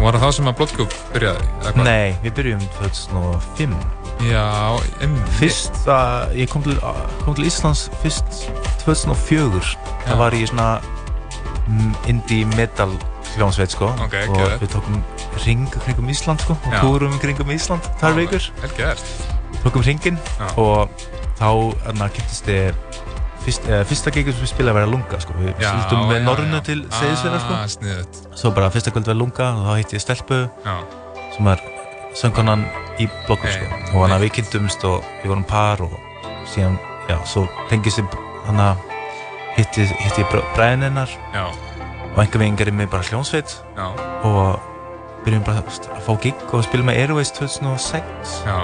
Og 0.00 0.06
var 0.06 0.16
það 0.16 0.24
þá 0.24 0.36
sem 0.36 0.50
að 0.50 0.56
Bloodgroup 0.58 0.94
byrjaði? 1.14 1.48
Nei, 1.84 2.12
við 2.24 2.36
byrjum 2.38 2.62
2005. 2.78 3.74
Já, 4.26 4.46
ymmitt. 5.04 5.34
Fyrst 5.38 5.82
að 5.92 6.34
ég 6.40 6.50
kom 6.52 6.64
til, 6.64 6.76
kom 7.24 7.36
til 7.36 7.48
Íslands 7.48 7.86
fyrst 8.02 8.48
2004. 8.84 9.62
Já. 10.00 10.10
Það 10.10 10.20
var 10.24 10.36
í 10.36 10.42
svona 10.48 10.68
mm, 11.68 11.94
indie 12.12 12.48
metal 12.56 12.92
hljómsveit 13.36 13.74
sko 13.76 13.92
okay, 14.02 14.26
og 14.26 14.40
okay. 14.40 14.58
við 14.62 14.72
tókum 14.74 15.02
ring 15.44 15.68
kringum 15.84 16.10
Ísland 16.10 16.42
sko 16.42 16.56
og 16.58 16.74
túrum 16.80 17.14
kringum 17.22 17.52
Ísland 17.54 17.86
þar 18.00 18.18
vikur. 18.18 18.50
Tókum 19.60 19.84
ringin 19.86 20.18
og 20.56 20.90
þá 21.40 21.50
kynntist 22.16 22.50
ég 22.50 22.74
Fyrst, 23.40 23.64
eh, 23.72 23.84
fyrsta 23.88 24.12
geggjum 24.12 24.34
sem 24.36 24.44
við 24.44 24.50
spilaði 24.50 24.70
að 24.74 24.76
vera 24.76 24.88
lunga 24.90 25.18
sko. 25.22 25.34
við 25.40 25.62
slutum 25.62 26.10
með 26.10 26.18
Norrunu 26.26 26.58
til 26.60 26.82
Seyðisverðar 26.92 27.40
sko. 27.40 27.54
ah, 27.56 28.34
svo 28.36 28.50
bara 28.52 28.68
fyrsta 28.70 28.92
kvöld 28.92 29.08
var 29.08 29.16
lunga 29.16 29.46
og 29.56 29.62
þá 29.64 29.72
hitti 29.78 29.96
ég 29.96 30.04
Stelpu 30.04 30.40
já. 30.66 30.74
sem 31.32 31.48
var 31.48 31.62
söngkonan 32.12 32.66
í 33.00 33.08
blokkum 33.26 33.48
hey, 33.48 33.56
sko. 33.56 33.96
og 33.96 34.04
hann 34.04 34.16
að 34.18 34.26
við 34.26 34.34
kynntumst 34.36 34.84
og 34.84 35.00
við 35.22 35.32
vorum 35.32 35.46
par 35.48 35.80
og 35.80 35.96
síðan, 36.52 36.76
já, 37.08 37.16
svo 37.24 37.48
tengist 37.72 38.02
ég 38.02 38.20
hann 38.44 38.60
að 38.60 38.89
hitti, 39.60 39.86
hitti 40.00 40.24
ég 40.24 40.34
bræðinennar 40.56 41.12
og 42.10 42.20
einhver 42.20 42.42
veginn 42.42 42.58
gerði 42.58 42.76
mig 42.80 42.90
bara 42.90 43.06
hljónsveit 43.06 43.56
já. 43.76 43.86
og 44.26 44.60
byrjum 45.24 45.44
bara 45.46 45.62
að 45.62 46.04
fá 46.06 46.12
gig 46.22 46.46
og 46.50 46.64
spila 46.66 46.86
með 46.88 47.02
Airways 47.04 47.32
2006 47.36 48.38
já. 48.46 48.60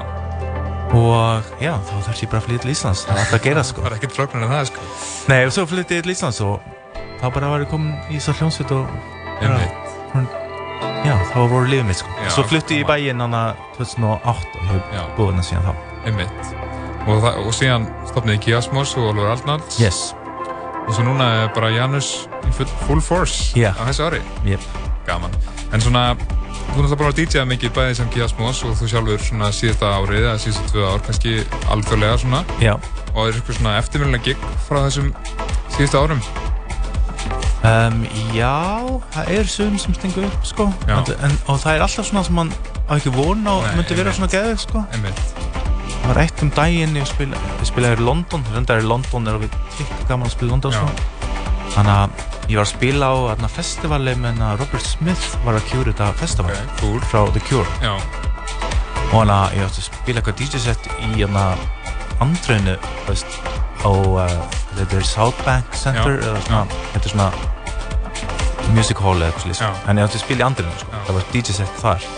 Og 0.97 1.49
já, 1.61 1.73
þá 1.83 1.95
þurfti 2.07 2.25
ég 2.25 2.31
bara 2.31 2.39
að 2.39 2.45
flytja 2.47 2.63
til 2.63 2.71
Íslands. 2.73 3.01
Það 3.05 3.17
var 3.17 3.23
alltaf 3.25 3.37
að 3.37 3.47
gera 3.49 3.63
sko. 3.67 3.81
Það 3.83 3.87
var 3.89 3.97
ekkert 3.97 4.15
flögnar 4.17 4.45
en 4.47 4.53
það 4.53 4.69
sko. 4.71 4.85
Nei, 5.33 5.39
og 5.43 5.55
svo 5.57 5.65
flytti 5.67 5.97
ég 5.99 6.05
til 6.07 6.13
Íslands 6.15 6.39
og 6.47 6.69
þá 7.21 7.25
bara 7.35 7.51
var 7.53 7.65
ég 7.65 7.73
komin 7.73 7.97
í 8.15 8.21
svo 8.23 8.35
hljómsveit 8.39 8.75
og 8.77 8.93
já, 11.03 11.17
þá 11.33 11.41
voru 11.43 11.65
lífið 11.67 11.89
mitt 11.91 12.01
sko. 12.01 12.15
Já, 12.23 12.31
svo 12.37 12.47
flytti 12.47 12.79
ég 12.79 12.87
í 12.87 12.89
bæinn 12.89 13.25
hann 13.25 13.35
að 13.37 13.65
2008 13.81 14.63
og 14.63 14.71
hef 14.71 15.11
búið 15.19 15.35
hann 15.35 15.49
síðan 15.51 15.67
þá. 15.67 15.91
Einmitt. 16.07 16.55
Og, 17.07 17.19
það, 17.19 17.43
og 17.43 17.59
síðan 17.59 17.91
stopniði 18.07 18.45
Kiasmos 18.47 18.95
og 18.97 19.11
Oliver 19.11 19.35
Arnalds. 19.35 19.83
Yes 19.83 20.15
og 20.87 20.95
svo 20.95 21.05
núna 21.07 21.29
er 21.43 21.53
bara 21.57 21.73
Janus 21.75 22.29
í 22.47 22.55
full, 22.55 22.71
full 22.87 23.03
force 23.03 23.53
yeah. 23.59 23.77
á 23.77 23.83
þessu 23.91 24.09
ári 24.09 24.23
yep. 24.47 24.63
gaman 25.09 25.35
en 25.73 25.83
svona 25.83 26.13
Þú 26.67 26.83
náttúrulega 26.83 26.97
bara 26.99 27.13
að 27.13 27.19
DJa 27.21 27.43
mikið 27.49 27.71
bæðið 27.77 27.95
sem 27.97 28.09
Kiasmos 28.13 28.59
og 28.67 28.73
þú 28.77 28.89
sjálfur 28.91 29.23
svona 29.23 29.47
síðasta 29.55 29.93
árið 29.97 30.25
eða 30.27 30.33
síðasta 30.43 30.73
tvö 30.73 30.89
ár 30.91 31.05
kannski 31.07 31.35
alþjóðlega 31.73 32.19
svona 32.21 32.41
Já. 32.61 32.73
og 33.15 33.21
er 33.23 33.39
eitthvað 33.39 33.59
svona 33.61 33.77
eftirmjölulega 33.81 34.27
gig 34.27 34.43
frá 34.67 34.81
þessum 34.83 35.13
síðasta 35.77 36.03
árum? 36.03 36.21
Um, 37.67 38.03
já, 38.37 38.53
það 39.15 39.31
er 39.39 39.49
sögum 39.51 39.79
sem 39.81 39.97
stingur 39.97 40.29
upp 40.29 40.45
sko 40.47 40.69
en, 40.91 41.39
og 41.49 41.63
það 41.63 41.71
er 41.73 41.87
alltaf 41.87 42.11
svona 42.11 42.27
sem 42.27 42.37
mann 42.37 42.53
á 42.87 42.93
ekki 42.99 43.15
vona 43.15 43.57
og 43.57 43.71
myndi 43.79 43.97
vera 43.99 44.13
svona 44.15 44.31
geðið 44.31 44.61
sko 44.67 44.85
einmitt. 44.93 45.66
Það 46.07 46.15
var 46.15 46.23
eitt 46.23 46.43
um 46.45 46.51
daginn 46.55 46.93
ég 46.95 47.07
spila, 47.11 47.39
spilaði 47.67 47.97
í 47.99 48.05
London, 48.07 48.45
reyndar 48.55 48.79
í 48.79 48.85
London 48.87 49.25
er 49.27 49.41
við 49.43 49.55
tvikk 49.75 50.05
gaman 50.07 50.29
að 50.29 50.37
spila 50.37 50.47
í 50.47 50.53
London 50.53 50.77
þannig 51.75 51.91
að 51.97 52.21
ég 52.47 52.61
var 52.61 52.63
að 52.63 52.71
spila 52.71 53.09
á 53.11 53.15
aðna 53.33 53.49
festivali 53.51 54.15
með 54.23 54.39
Robert 54.61 54.87
Smith 54.87 55.33
var 55.43 55.59
að 55.59 55.67
kjúra 55.73 55.91
þetta 55.91 56.11
festival 56.21 56.53
okay, 56.55 56.69
cool. 56.79 57.01
frá 57.11 57.19
The 57.35 57.43
Cure. 57.49 57.75
Já. 57.83 57.97
og 57.97 59.17
hann 59.17 59.35
að 59.35 59.57
ég 59.59 59.67
átti 59.67 59.83
að 59.83 59.89
spila 59.89 60.23
eitthvað 60.23 60.39
DJ-set 60.45 60.87
í 60.95 61.27
aðna 61.27 61.45
andröðinu 62.23 62.77
veist, 63.09 63.39
á 63.83 63.91
uh, 63.91 64.37
þetta 64.79 65.01
er 65.01 65.09
South 65.11 65.43
Bank 65.43 65.75
Center 65.75 66.21
eða 66.21 66.45
svona, 66.47 66.83
þetta 66.95 67.11
er 67.11 67.17
svona 67.17 68.71
music 68.77 69.03
hall 69.03 69.19
eða 69.19 69.33
eitthvað 69.33 69.49
slísk 69.49 69.89
en 69.91 69.99
ég 69.99 70.07
átti 70.07 70.23
að 70.23 70.29
spila 70.29 70.45
í 70.45 70.47
andröðinu 70.53 70.85
sko. 70.85 71.03
það 71.09 71.19
var 71.19 71.33
DJ-set 71.35 71.83
þar. 71.83 72.13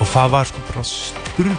Og 0.00 0.08
það 0.16 0.32
var 0.32 0.48
sko 0.48 0.64
bara 0.72 0.88
sturglu 1.32 1.56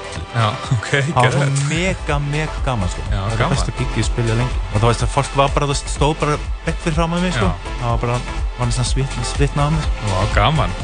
okay, 0.77 1.03
það 1.11 1.37
var 1.37 1.53
mega 1.69 2.19
mega 2.29 2.63
gaman 2.65 2.91
sko. 2.93 3.05
Já, 3.09 3.19
það 3.19 3.43
var 3.43 3.53
besta 3.55 3.75
gig 3.79 3.99
ég 3.99 4.09
spilja 4.09 4.39
lengi 4.39 4.59
og 4.71 4.79
það 4.79 4.89
veist 4.89 5.05
að 5.07 5.13
fólk 5.17 5.37
var 5.39 5.53
bara, 5.57 5.69
það 5.71 5.93
stóð 5.97 6.17
bara 6.23 6.39
fyrir 6.67 6.97
fram 6.99 7.15
að 7.17 7.27
mig 7.27 7.37
sko. 7.37 7.53
það 7.69 7.87
var 7.89 8.03
bara, 8.07 8.19
var 8.59 8.71
næstan 8.71 8.91
svitna, 8.93 9.29
svitna 9.33 9.67
á 9.67 9.69
mig. 9.73 9.89
Vá, 10.09 10.19
gaman 10.37 10.77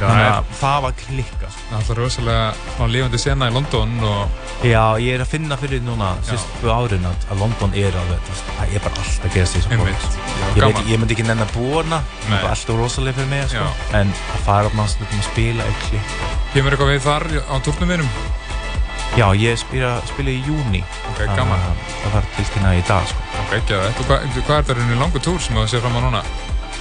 þannig 0.00 0.26
að 0.26 0.52
það 0.58 0.78
var 0.84 0.94
klikka 1.02 1.50
sko. 1.52 1.64
það 1.68 1.78
alltaf 1.78 1.98
rosalega 1.98 2.88
lífandi 2.92 3.20
sena 3.22 3.48
í 3.50 3.54
London 3.54 3.94
og... 4.08 4.50
já, 4.66 4.82
ég 5.02 5.16
er 5.16 5.24
að 5.24 5.32
finna 5.32 5.58
fyrir 5.60 5.84
núna 5.86 6.12
sístu 6.26 6.72
árin 6.72 7.08
að, 7.08 7.26
London 7.40 7.78
er 7.78 7.98
alveg 8.02 8.30
það 8.32 8.76
er 8.76 8.84
bara 8.86 9.04
alltaf 9.04 9.28
að 9.28 9.38
gera 9.38 9.50
sig 9.52 9.66
ég, 9.72 10.62
ég, 10.62 10.84
ég 10.92 11.02
myndi 11.02 11.16
ekki 11.16 11.26
nenn 11.28 11.44
að 11.46 11.56
búa 11.56 11.82
hana 11.82 12.02
það 12.26 12.38
er 12.40 12.50
alltaf 12.52 12.78
rosalega 12.82 13.20
fyrir 13.20 13.32
mig 13.32 13.50
sko. 13.54 13.66
en 14.00 14.14
að 14.36 14.46
fara 14.48 14.70
upp 14.70 14.78
náttúrulega 14.78 15.22
að 15.22 15.28
spila 15.30 15.70
Kemur 16.52 16.74
eitthvað 16.74 16.90
við 16.92 17.04
þar 17.06 17.28
á 17.48 17.54
turnum 17.64 17.92
vinum? 17.94 18.08
Já, 19.12 19.26
ég 19.36 19.58
spila, 19.60 19.98
spila 20.08 20.32
í 20.32 20.38
júni 20.40 20.80
Ok, 21.10 21.26
gaman. 21.36 21.60
Það 22.00 22.14
var 22.14 22.28
tilkynna 22.36 22.70
í 22.78 22.80
dag 22.88 23.08
sko. 23.10 23.24
Ok, 23.42 23.50
ekki 23.58 23.76
að 23.76 23.82
þetta 23.90 24.06
Hvað, 24.08 24.24
er 24.56 24.66
það 24.68 24.78
rauninni 24.78 25.00
langu 25.00 25.20
túr 25.20 25.40
sem 25.44 25.58
þú 25.58 25.64
sér 25.68 25.84
fram 25.84 25.96
á 25.96 26.04
núna? 26.06 26.22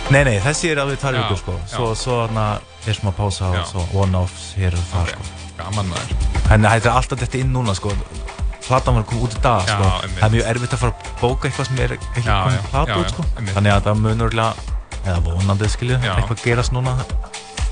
Nei, 0.09 0.23
nei, 0.27 0.37
þessi 0.43 0.71
er 0.71 0.81
alveg 0.83 0.99
tvær 0.99 1.17
vikur 1.19 1.39
sko. 1.39 1.55
Svo, 1.71 1.91
svo 1.95 2.17
þarna 2.23 2.45
er 2.89 2.97
smá 2.97 3.11
pása 3.15 3.51
og 3.53 3.69
svo 3.69 3.85
one-offs 4.01 4.51
hér 4.59 4.75
og 4.75 4.85
það 4.91 5.11
okay. 5.13 5.29
sko. 5.29 5.55
Gaman 5.61 5.91
maður. 5.91 6.15
En 6.51 6.67
þetta 6.67 6.89
er 6.89 6.95
alltaf 6.95 7.21
þetta 7.21 7.41
inn 7.43 7.53
núna 7.55 7.75
sko. 7.77 7.93
Platan 8.65 8.97
var 8.97 9.05
komið 9.09 9.27
út 9.27 9.37
í 9.37 9.41
dag 9.43 9.67
sko. 9.67 9.87
já, 9.87 10.11
Það 10.17 10.27
er 10.27 10.35
mjög 10.35 10.49
erfitt 10.53 10.75
að 10.75 10.83
fara 10.83 10.95
að 10.95 11.13
bóka 11.21 11.49
eitthvað 11.49 11.69
sem 11.69 11.81
er 11.85 11.95
ekki 11.97 12.25
komið 12.27 12.67
plata 12.71 12.97
út 12.97 13.13
sko. 13.13 13.27
einmitt. 13.35 13.55
Þannig 13.57 13.75
að 13.75 13.87
það 13.87 14.03
munurlega, 14.05 14.75
eða 15.01 15.19
vonandi 15.25 15.71
skilju 15.73 16.01
Eitthvað 16.01 16.43
gerast 16.45 16.75
núna 16.75 16.97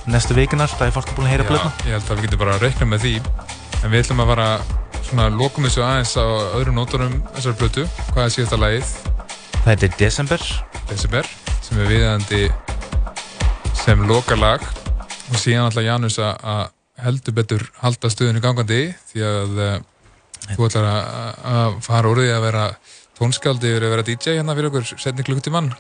næstu 0.10 0.34
vikunar 0.38 0.72
Það 0.72 0.88
er 0.88 0.96
fólk 0.96 1.14
búin 1.16 1.28
að 1.28 1.34
heyra 1.36 1.48
blöðna 1.50 1.72
Ég 1.86 1.96
held 1.98 2.10
að 2.10 2.20
við 2.20 2.28
getum 2.28 2.42
bara 2.42 2.56
að 2.56 2.66
reikna 2.66 2.90
með 2.90 3.06
því. 3.06 3.14
En 3.80 3.94
við 3.94 4.04
ætlum 4.04 4.24
að 4.24 4.32
vara 4.34 4.50
svona 5.10 5.30
lokum 5.34 5.66
þessu 5.66 5.86
aðeins 5.86 6.16
á 6.18 6.26
öðrum 6.60 6.78
nótunum 6.80 7.16
þessar 7.36 7.58
blötu. 7.60 7.86
Hvað 8.12 8.26
er 8.26 8.36
síðasta 8.36 8.60
lagið? 8.60 8.94
Það 9.60 9.70
heitir 9.74 9.96
December. 10.00 10.44
December, 10.90 11.28
sem 11.62 11.80
er 11.84 11.90
viðandi 11.92 12.42
sem 13.78 14.02
loka 14.10 14.38
lag 14.40 14.64
og 14.64 15.38
síðan 15.38 15.68
alltaf 15.68 15.86
Janus 15.86 16.18
að 16.24 16.70
heldur 17.00 17.36
betur 17.38 17.66
halda 17.80 18.12
stöðinu 18.12 18.42
gangandi 18.44 18.80
því 19.12 19.26
að 19.28 19.60
uh, 19.64 19.76
þú 20.56 20.68
ætlar 20.68 20.88
að 20.90 21.78
fara 21.86 22.12
úr 22.12 22.24
því 22.24 22.32
að 22.34 22.46
vera 22.48 22.66
tónskaldi 23.20 23.72
yfir 23.72 23.86
að 23.88 23.94
vera 23.96 24.08
DJ 24.08 24.38
hérna 24.40 24.56
fyrir 24.58 24.72
okkur 24.72 24.88
setni 24.96 25.26
klukkutíman. 25.28 25.72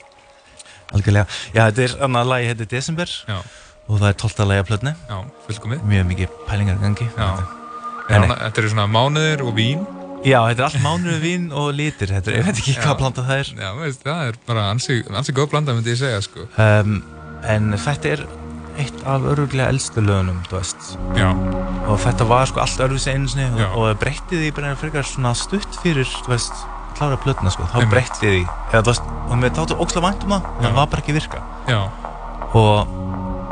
Algjörlega. 0.96 1.28
Já, 1.54 1.64
þetta 1.70 1.86
er 1.86 1.96
annað 2.08 2.32
lagi, 2.34 2.50
þetta 2.52 2.66
er 2.66 2.72
December 2.74 3.14
Já. 3.30 3.38
og 3.88 4.02
það 4.02 4.10
er 4.10 4.20
12. 4.24 4.50
lagi 4.50 4.64
af 4.64 4.70
plötni. 4.72 4.96
Já, 5.10 5.18
fullkomið. 5.48 5.86
Mjög 5.92 6.10
mikið 6.14 6.36
pælingar 6.50 6.82
gangi. 6.84 7.10
Já. 7.16 7.30
Þetta 8.10 8.62
eru 8.64 8.74
svona 8.74 8.90
mánuðir 8.90 9.46
og 9.46 9.56
vín. 9.58 9.86
Já, 10.26 10.39
þetta 10.49 10.59
er 10.59 10.65
allt 10.67 10.82
mánuður, 10.84 11.22
vín 11.24 11.47
og 11.55 11.70
litir. 11.78 12.11
Þetta 12.11 12.34
er, 12.34 12.41
ég 12.41 12.49
veit 12.49 12.59
ekki 12.59 12.76
hvað 12.82 12.97
blanda 12.99 13.24
það 13.30 13.43
er. 13.43 13.53
Já, 13.55 13.70
veist, 13.80 14.03
það 14.03 14.26
er 14.32 14.41
bara 14.49 14.65
ansið 14.74 15.15
ansi 15.15 15.36
góð 15.38 15.53
blanda, 15.53 15.78
myndi 15.78 15.93
ég 15.95 16.01
segja, 16.01 16.20
sko. 16.26 16.47
Um, 16.59 16.99
en 17.47 17.72
þetta 17.80 18.13
er 18.17 18.26
eitt 18.80 18.99
af 19.09 19.26
öruglega 19.28 19.70
eldstu 19.74 20.01
lögunum, 20.03 20.39
þú 20.49 20.57
veist 20.59 20.91
Já, 21.17 21.30
og 21.89 21.97
þetta 22.03 22.28
var 22.30 22.49
sko 22.49 22.61
allt 22.63 22.99
sinni 23.03 23.47
Já. 23.59 23.67
og, 23.74 23.80
og 23.89 23.99
breyttið 24.01 24.43
því 24.45 24.51
bara 24.55 24.76
frekar 24.80 25.07
svona 25.07 25.34
stutt 25.38 25.80
fyrir, 25.84 26.07
þú 26.26 26.34
veist, 26.34 26.61
klára 26.97 27.20
plötuna 27.20 27.51
sko, 27.53 27.67
þá 27.67 27.80
Einmitt. 27.82 27.93
breyttið 27.95 28.36
því 28.36 28.41
eða 28.72 28.84
þú 28.84 28.91
veist, 28.93 29.09
og 29.28 29.41
mér 29.41 29.55
þáttu 29.57 29.80
ókslega 29.84 30.05
vænt 30.07 30.24
um 30.28 30.36
það 30.36 30.47
Já. 30.49 30.61
það 30.67 30.78
var 30.80 30.91
bara 30.93 31.03
ekki 31.03 31.17
virka 31.17 31.43
já, 31.67 31.82
og 32.59 32.95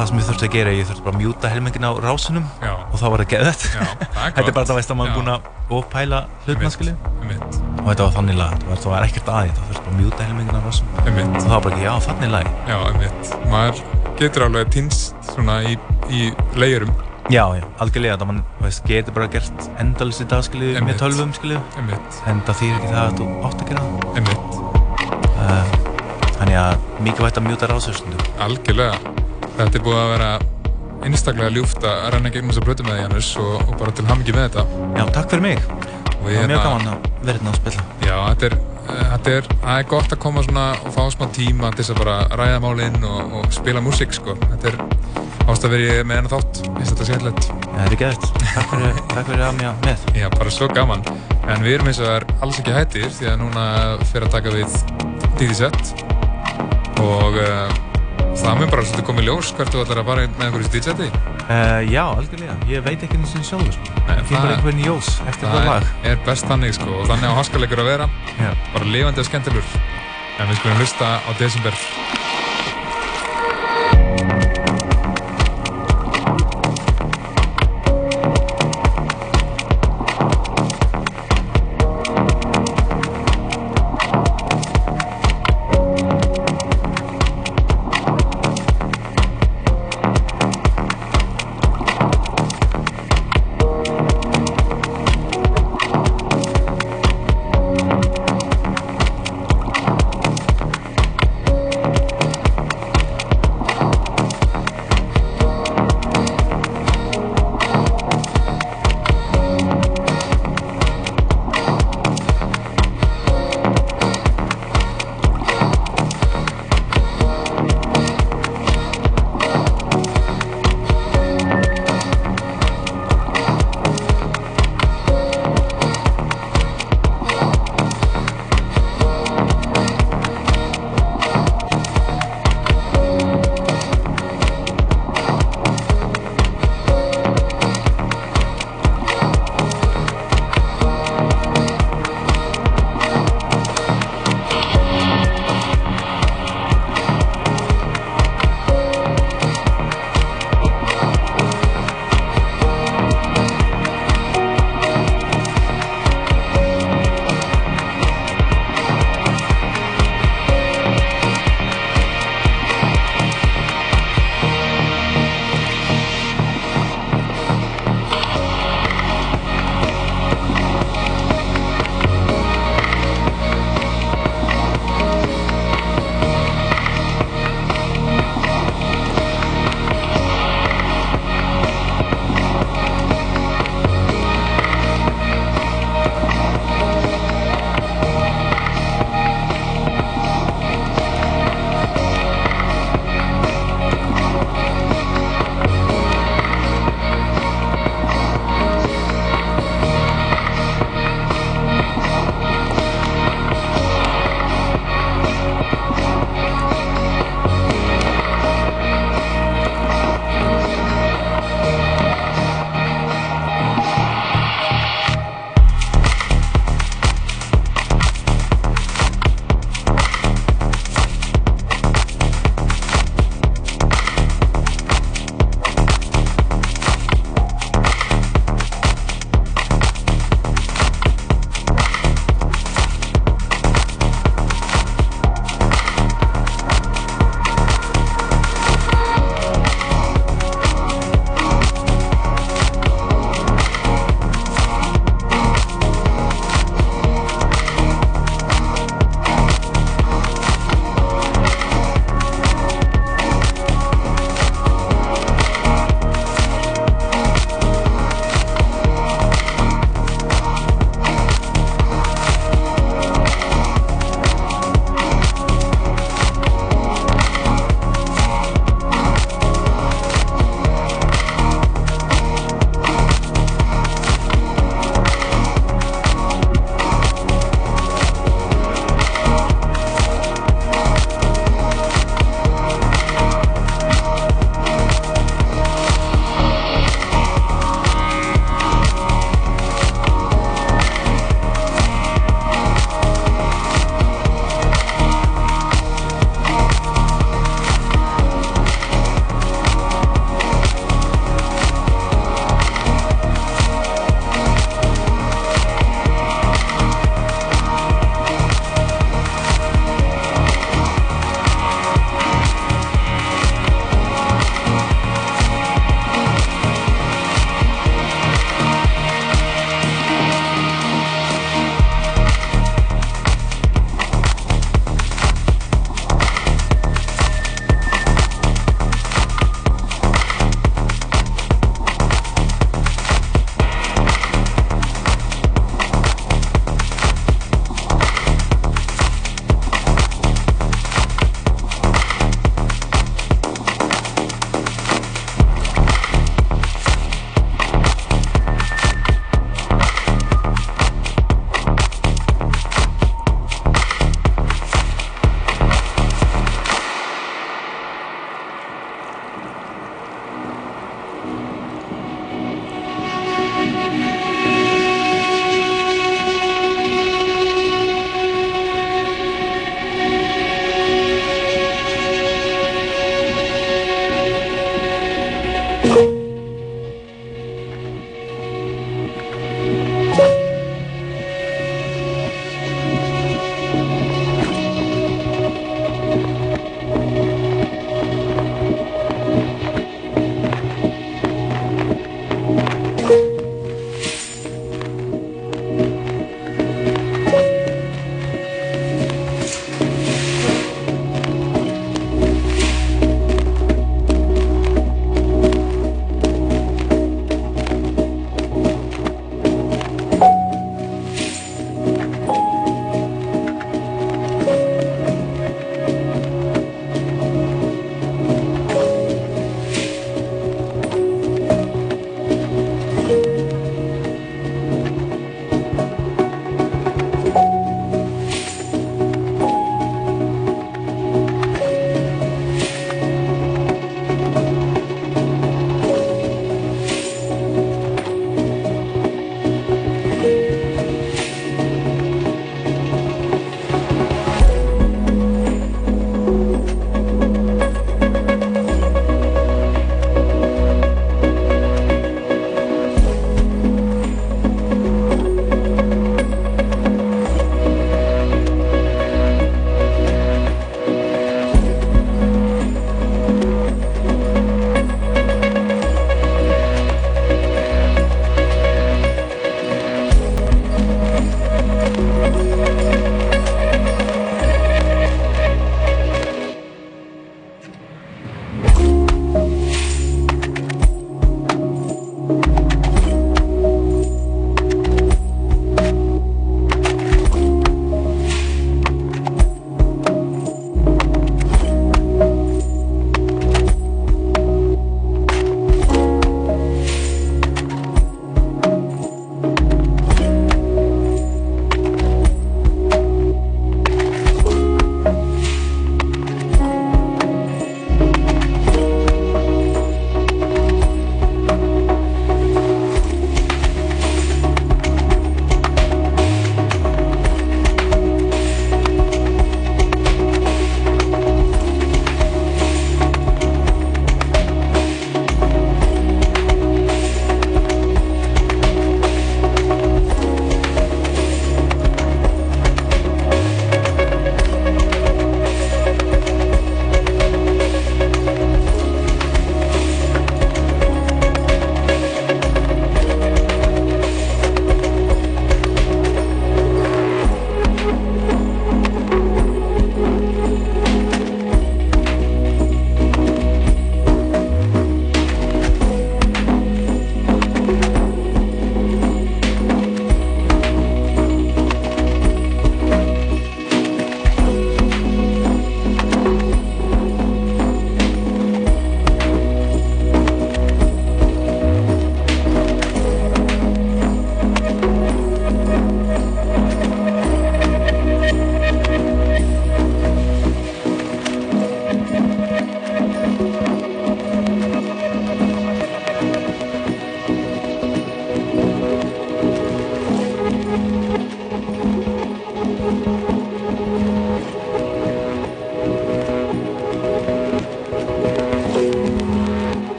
það 0.00 0.08
sem 0.08 0.20
ég 0.20 0.28
þurfti 0.30 0.46
að 0.46 0.54
gera, 0.54 0.72
ég 0.72 0.86
þurfti 0.88 1.04
bara 1.04 1.12
að 1.16 1.20
mjúta 1.20 1.50
helmingin 1.52 1.84
á 1.84 1.92
rásunum 2.00 2.46
já, 2.62 2.72
og 2.72 2.96
þá 2.96 3.06
var 3.12 3.22
það 3.22 3.34
er 3.36 3.58
þetta 4.34 4.46
er 4.46 4.54
bara 4.56 4.68
það 4.70 4.78
veist 4.78 4.92
að 4.94 4.98
maður 5.00 5.10
er 5.10 5.16
búinn 5.18 5.32
að 5.34 5.48
Einmitt. 6.56 6.74
skilju 6.76 6.94
Einmitt, 7.20 7.58
og 7.76 7.90
þetta 7.90 8.06
var 8.06 8.14
þannig 8.16 8.38
lag, 8.40 8.56
það 8.70 8.88
var, 8.94 9.06
ekkert 9.06 9.30
aðið 9.34 9.52
það 9.58 9.68
þurfti 9.68 9.84
bara 9.84 9.92
að 9.92 10.00
mjúta 10.00 10.26
helmingin 10.26 10.56
á 10.56 10.62
rásunum 10.64 10.96
og 10.96 11.38
það 11.44 11.52
var 11.52 11.62
bara 11.66 11.74
ekki, 11.76 11.84
já, 11.84 11.92
þannig 12.06 12.32
lag. 12.34 12.50
Já, 12.70 12.76
einmitt. 12.88 13.30
Maður 13.52 13.84
getur 14.20 14.46
alveg 14.48 14.72
týnst 14.74 15.30
svona 15.30 15.60
í, 15.68 15.76
í 16.08 16.24
leigurum, 16.60 16.92
já, 17.30 17.44
já, 17.60 17.64
algjörlega, 17.84 18.18
það 18.20 18.30
mann, 18.32 18.42
veist, 18.64 18.82
getur 18.88 19.16
bara 19.20 19.30
gert 19.36 19.70
endalist 19.82 20.24
í 20.24 20.28
dag 20.32 20.44
skilju, 20.48 20.74
með 20.86 21.00
tölvum 21.04 21.32
skilju 21.36 21.60
en 22.30 22.42
það 22.48 22.60
þýr 22.62 22.76
ekki 22.80 22.92
það 22.92 23.02
að 23.04 23.16
þú 23.20 23.30
átt 23.48 23.64
að 23.64 23.72
gera 23.72 23.84
uh, 25.40 25.74
þannig 26.40 26.60
að 26.64 26.86
mikilvægt 27.06 27.40
að 27.40 27.50
mjúta 27.50 27.70
ráðsöfstundu 27.70 28.30
algjörlega. 28.40 29.28
Þetta 29.60 29.76
er 29.76 29.84
búið 29.84 29.98
að 30.00 30.10
vera 30.14 30.30
einstaklega 31.04 31.52
ljúft 31.54 31.84
að 31.84 32.02
renna 32.14 32.30
gegnum 32.32 32.50
þessa 32.52 32.62
blötu 32.64 32.84
með 32.86 32.96
því 32.96 33.02
Janus 33.04 33.28
og, 33.40 33.54
og 33.66 33.74
bara 33.80 33.92
til 33.96 34.04
hamngi 34.08 34.34
með 34.36 34.46
þetta. 34.48 34.64
já, 34.96 35.02
takk 35.16 35.30
fyrir 35.34 35.44
mig, 35.44 35.62
Og 35.70 36.26
það 36.26 36.26
var 36.26 36.30
mjög 36.30 36.40
hérna- 36.40 36.64
gaman 36.64 36.88
að 36.90 37.08
vera 37.24 37.38
hérna 37.38 37.52
að 37.52 37.58
spila 37.60 37.84
Já, 38.04 38.16
þetta 38.30 38.46
er, 38.50 38.56
eh, 38.90 39.04
þetta 39.12 39.34
er, 39.38 39.48
það 39.64 39.78
er 39.82 39.86
gott 39.92 40.12
að 40.16 40.20
koma 40.24 40.42
svona 40.44 40.64
og 40.84 40.90
fá 40.96 41.02
smá 41.14 41.26
tíma 41.36 41.70
til 41.74 41.84
þess 41.84 41.94
að 41.94 42.00
bara 42.02 42.16
ræða 42.40 42.60
málinn 42.64 42.98
og, 43.08 43.34
og 43.40 43.52
spila 43.56 43.80
músík, 43.84 44.12
sko. 44.16 44.36
Þetta 44.50 44.72
er 44.72 44.78
ást 45.50 45.64
að 45.64 45.74
vera 45.76 46.04
með 46.04 46.20
hennar 46.20 46.32
þátt, 46.36 46.60
finnst 46.76 46.92
þetta 46.94 47.08
skemmtilegt. 47.08 47.48
Já, 47.50 47.76
það 47.76 47.84
er 47.86 47.96
geðvægt, 48.02 48.26
takk 48.54 48.70
fyrir, 48.74 48.98
takk 49.14 49.26
fyrir 49.30 49.44
að 49.48 49.60
mér 49.60 49.72
með 49.84 49.98
Já, 50.20 50.28
bara 50.36 50.50
svo 50.56 50.68
gaman. 50.68 51.04
En 51.50 51.64
við 51.64 51.74
erum 51.78 51.88
eins 51.90 52.00
og 52.00 52.06
það 52.10 52.16
er 52.20 52.26
alls 52.44 52.60
ekki 52.60 52.76
hættir 52.76 53.08
því 53.16 53.30
að 53.32 53.38
núna 53.40 53.64
fyrir 54.12 54.28
að 54.28 54.34
taka 54.36 54.52
við 54.54 54.76
DJ-set 55.40 55.94
og 57.00 57.38
uh, 57.40 57.89
það 58.40 58.58
mun 58.60 58.70
bara 58.72 58.84
svolítið 58.86 59.06
komið 59.10 59.26
ljós 59.28 59.50
hvert 59.56 59.72
þú 59.74 59.82
ætlar 59.84 60.00
að 60.02 60.08
fara 60.10 60.24
með 60.26 60.44
einhverju 60.46 60.70
DJ-seti. 60.74 61.08
uh, 61.10 61.80
Já, 61.90 62.04
algjörlega, 62.16 62.56
ég 62.70 62.84
veit 62.86 63.04
ekki 63.06 63.18
eins 63.20 63.34
og 63.36 63.44
sjálfur 63.44 63.76
það 63.76 64.22
kemur 64.28 64.40
það- 64.40 64.54
einhvern 64.56 64.80
í 64.80 64.86
ljós 64.88 65.10
eftir 65.28 65.48
það 65.48 65.56
Það 65.56 65.70
lag 65.70 65.82
er, 65.82 66.10
er 66.12 66.22
best 66.26 66.46
þannig, 66.50 66.74
sko, 66.78 66.90
og 67.00 67.06
þannig 67.10 67.28
á 67.30 67.34
haskaleikur 67.40 67.82
að 67.84 67.90
vera, 67.92 68.08
Já. 68.40 68.50
bara 68.74 68.84
lifandi 68.84 69.20
og 69.20 69.26
skemmtilegur. 69.30 69.80
En 70.40 70.48
við 70.48 70.56
skulum 70.62 70.78
hlusta 70.80 71.08
á 71.20 71.30
desember. 71.38 71.74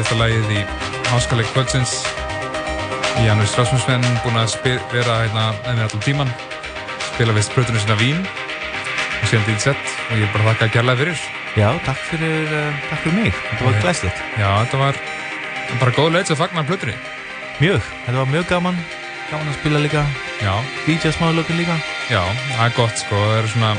Síðasta 0.00 0.16
lagið 0.16 0.52
í 0.56 0.60
Háskaleg 1.10 1.48
Kvöldsins. 1.52 1.90
Janus 3.20 3.52
Rasmusson 3.58 4.04
búinn 4.24 4.38
að 4.40 4.54
vera 4.94 5.18
hérna 5.26 5.50
ennir 5.68 5.84
allan 5.84 6.04
tíman, 6.06 6.30
spila 7.10 7.34
við 7.36 7.44
sprötunum 7.50 7.82
sinna 7.82 7.98
Vín 8.00 8.22
og 8.24 9.26
síðan 9.28 9.44
dýl 9.44 9.58
sett 9.60 9.92
og 10.06 10.14
ég 10.16 10.24
er 10.24 10.32
bara 10.32 10.54
þakka 10.54 10.68
að 10.70 10.72
gerlaði 10.78 11.02
fyrir. 11.02 11.26
Já, 11.58 11.68
takk 11.84 12.00
fyrir, 12.08 12.48
uh, 12.48 12.80
takk 12.88 13.04
fyrir 13.04 13.18
mig. 13.18 13.36
Þetta 13.50 13.66
var 13.66 13.78
glæslegt. 13.84 14.24
Já, 14.40 14.48
þetta 14.48 14.82
var 14.86 15.04
bara 15.82 15.96
góð 15.98 16.10
leið 16.16 16.26
sem 16.30 16.40
fagnar 16.40 16.68
plötunni. 16.70 16.96
Mjög, 17.60 17.92
þetta 18.06 18.18
var 18.22 18.32
mjög 18.32 18.50
gaman. 18.54 18.82
Gaman 19.28 19.52
að 19.52 19.58
spila 19.60 19.84
líka. 19.84 20.06
Já. 20.40 20.54
DJ 20.88 21.12
smáðlökun 21.18 21.60
líka. 21.60 21.76
Já, 22.08 22.22
það 22.54 22.64
er 22.70 22.76
gott 22.78 23.04
sko. 23.04 23.20
Það 23.20 23.42
eru 23.42 23.52
svona 23.52 23.74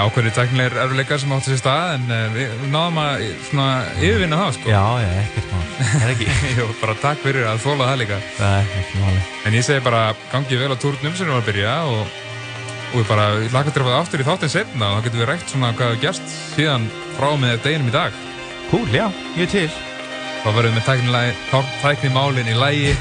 ákveðri 0.00 0.30
teknilegir 0.34 0.78
erfileikar 0.82 1.20
sem 1.22 1.32
áttu 1.34 1.52
sér 1.52 1.60
stað 1.60 1.92
en 1.96 2.10
e, 2.12 2.18
við 2.34 2.64
náðum 2.72 2.98
að 3.02 3.24
svona 3.46 3.68
yfirvinna 3.96 4.40
það 4.40 4.50
sko. 4.56 4.72
Já, 4.72 4.82
já, 5.00 5.10
ekkert 5.22 5.52
mál. 5.54 5.62
Það 5.80 6.04
er 6.06 6.12
ekki. 6.14 6.26
Jó, 6.58 6.66
bara 6.80 6.96
takk 7.04 7.22
fyrir 7.24 7.46
að 7.50 7.62
þóla 7.64 7.86
það 7.90 8.00
líka. 8.02 8.18
Það 8.38 8.56
er 8.58 8.74
ekki 8.80 9.02
máli. 9.04 9.22
En 9.46 9.56
ég 9.56 9.66
segi 9.68 9.84
bara 9.86 10.02
gangið 10.32 10.64
vel 10.64 10.74
á 10.74 10.82
túrnum 10.82 11.14
sem 11.14 11.24
við 11.24 11.32
varum 11.32 11.40
að 11.40 11.48
byrja 11.50 11.76
og, 11.90 12.18
og 12.90 12.98
við 12.98 13.08
bara 13.12 13.26
laka 13.56 13.74
til 13.74 13.84
að 13.84 13.90
fá 13.90 13.96
aftur 14.00 14.24
í 14.24 14.28
þáttinn 14.28 14.54
setna 14.56 14.90
og 14.90 14.98
þá 14.98 15.08
getum 15.08 15.22
við 15.22 15.30
rægt 15.32 15.54
svona 15.54 15.72
hvað 15.78 15.94
við 15.94 16.04
gerst 16.04 16.36
síðan 16.56 16.86
frá 17.16 17.30
með 17.40 17.64
deginum 17.64 17.90
í 17.92 17.96
dag. 17.96 18.22
Cool, 18.70 18.86
já, 18.94 19.06
ég 19.40 19.52
til. 19.54 19.68
Þá 20.44 20.48
verðum 20.56 20.78
við 20.78 21.10
með 21.10 21.74
tæknimálinn 21.80 22.52
í 22.52 22.60
lægi. 22.60 22.94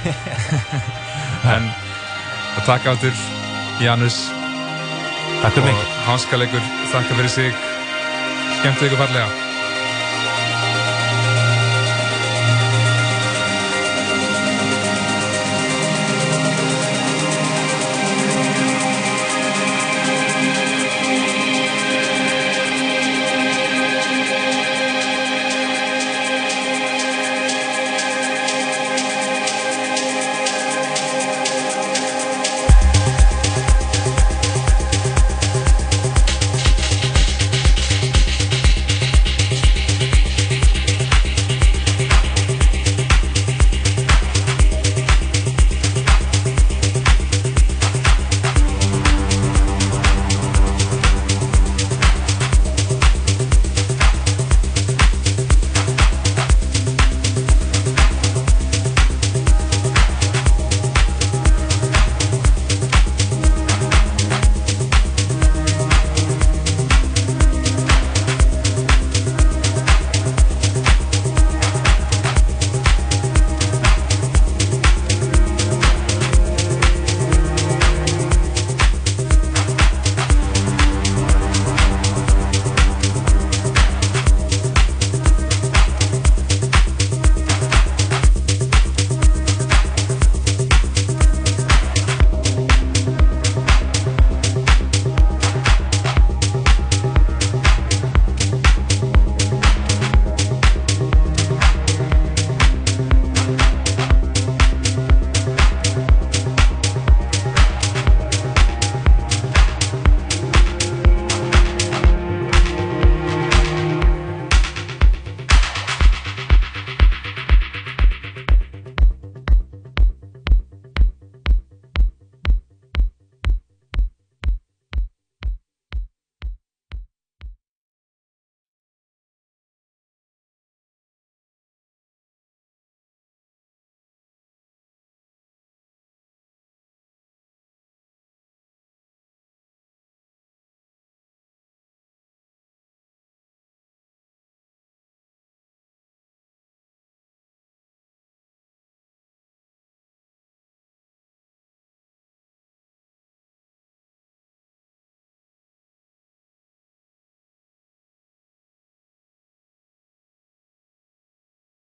en 1.56 1.72
að 2.60 2.66
taka 2.68 2.96
áttur 2.96 3.24
Janus 3.80 4.28
Takk 5.42 5.54
fyrir 5.56 5.70
mig. 5.72 5.76
Og 5.76 6.08
Hanskalegur, 6.08 6.66
þakka 6.92 7.20
fyrir 7.22 7.36
sig. 7.36 7.54
Skemmt 8.60 8.84
ykkur 8.84 9.06
farlega. 9.06 9.49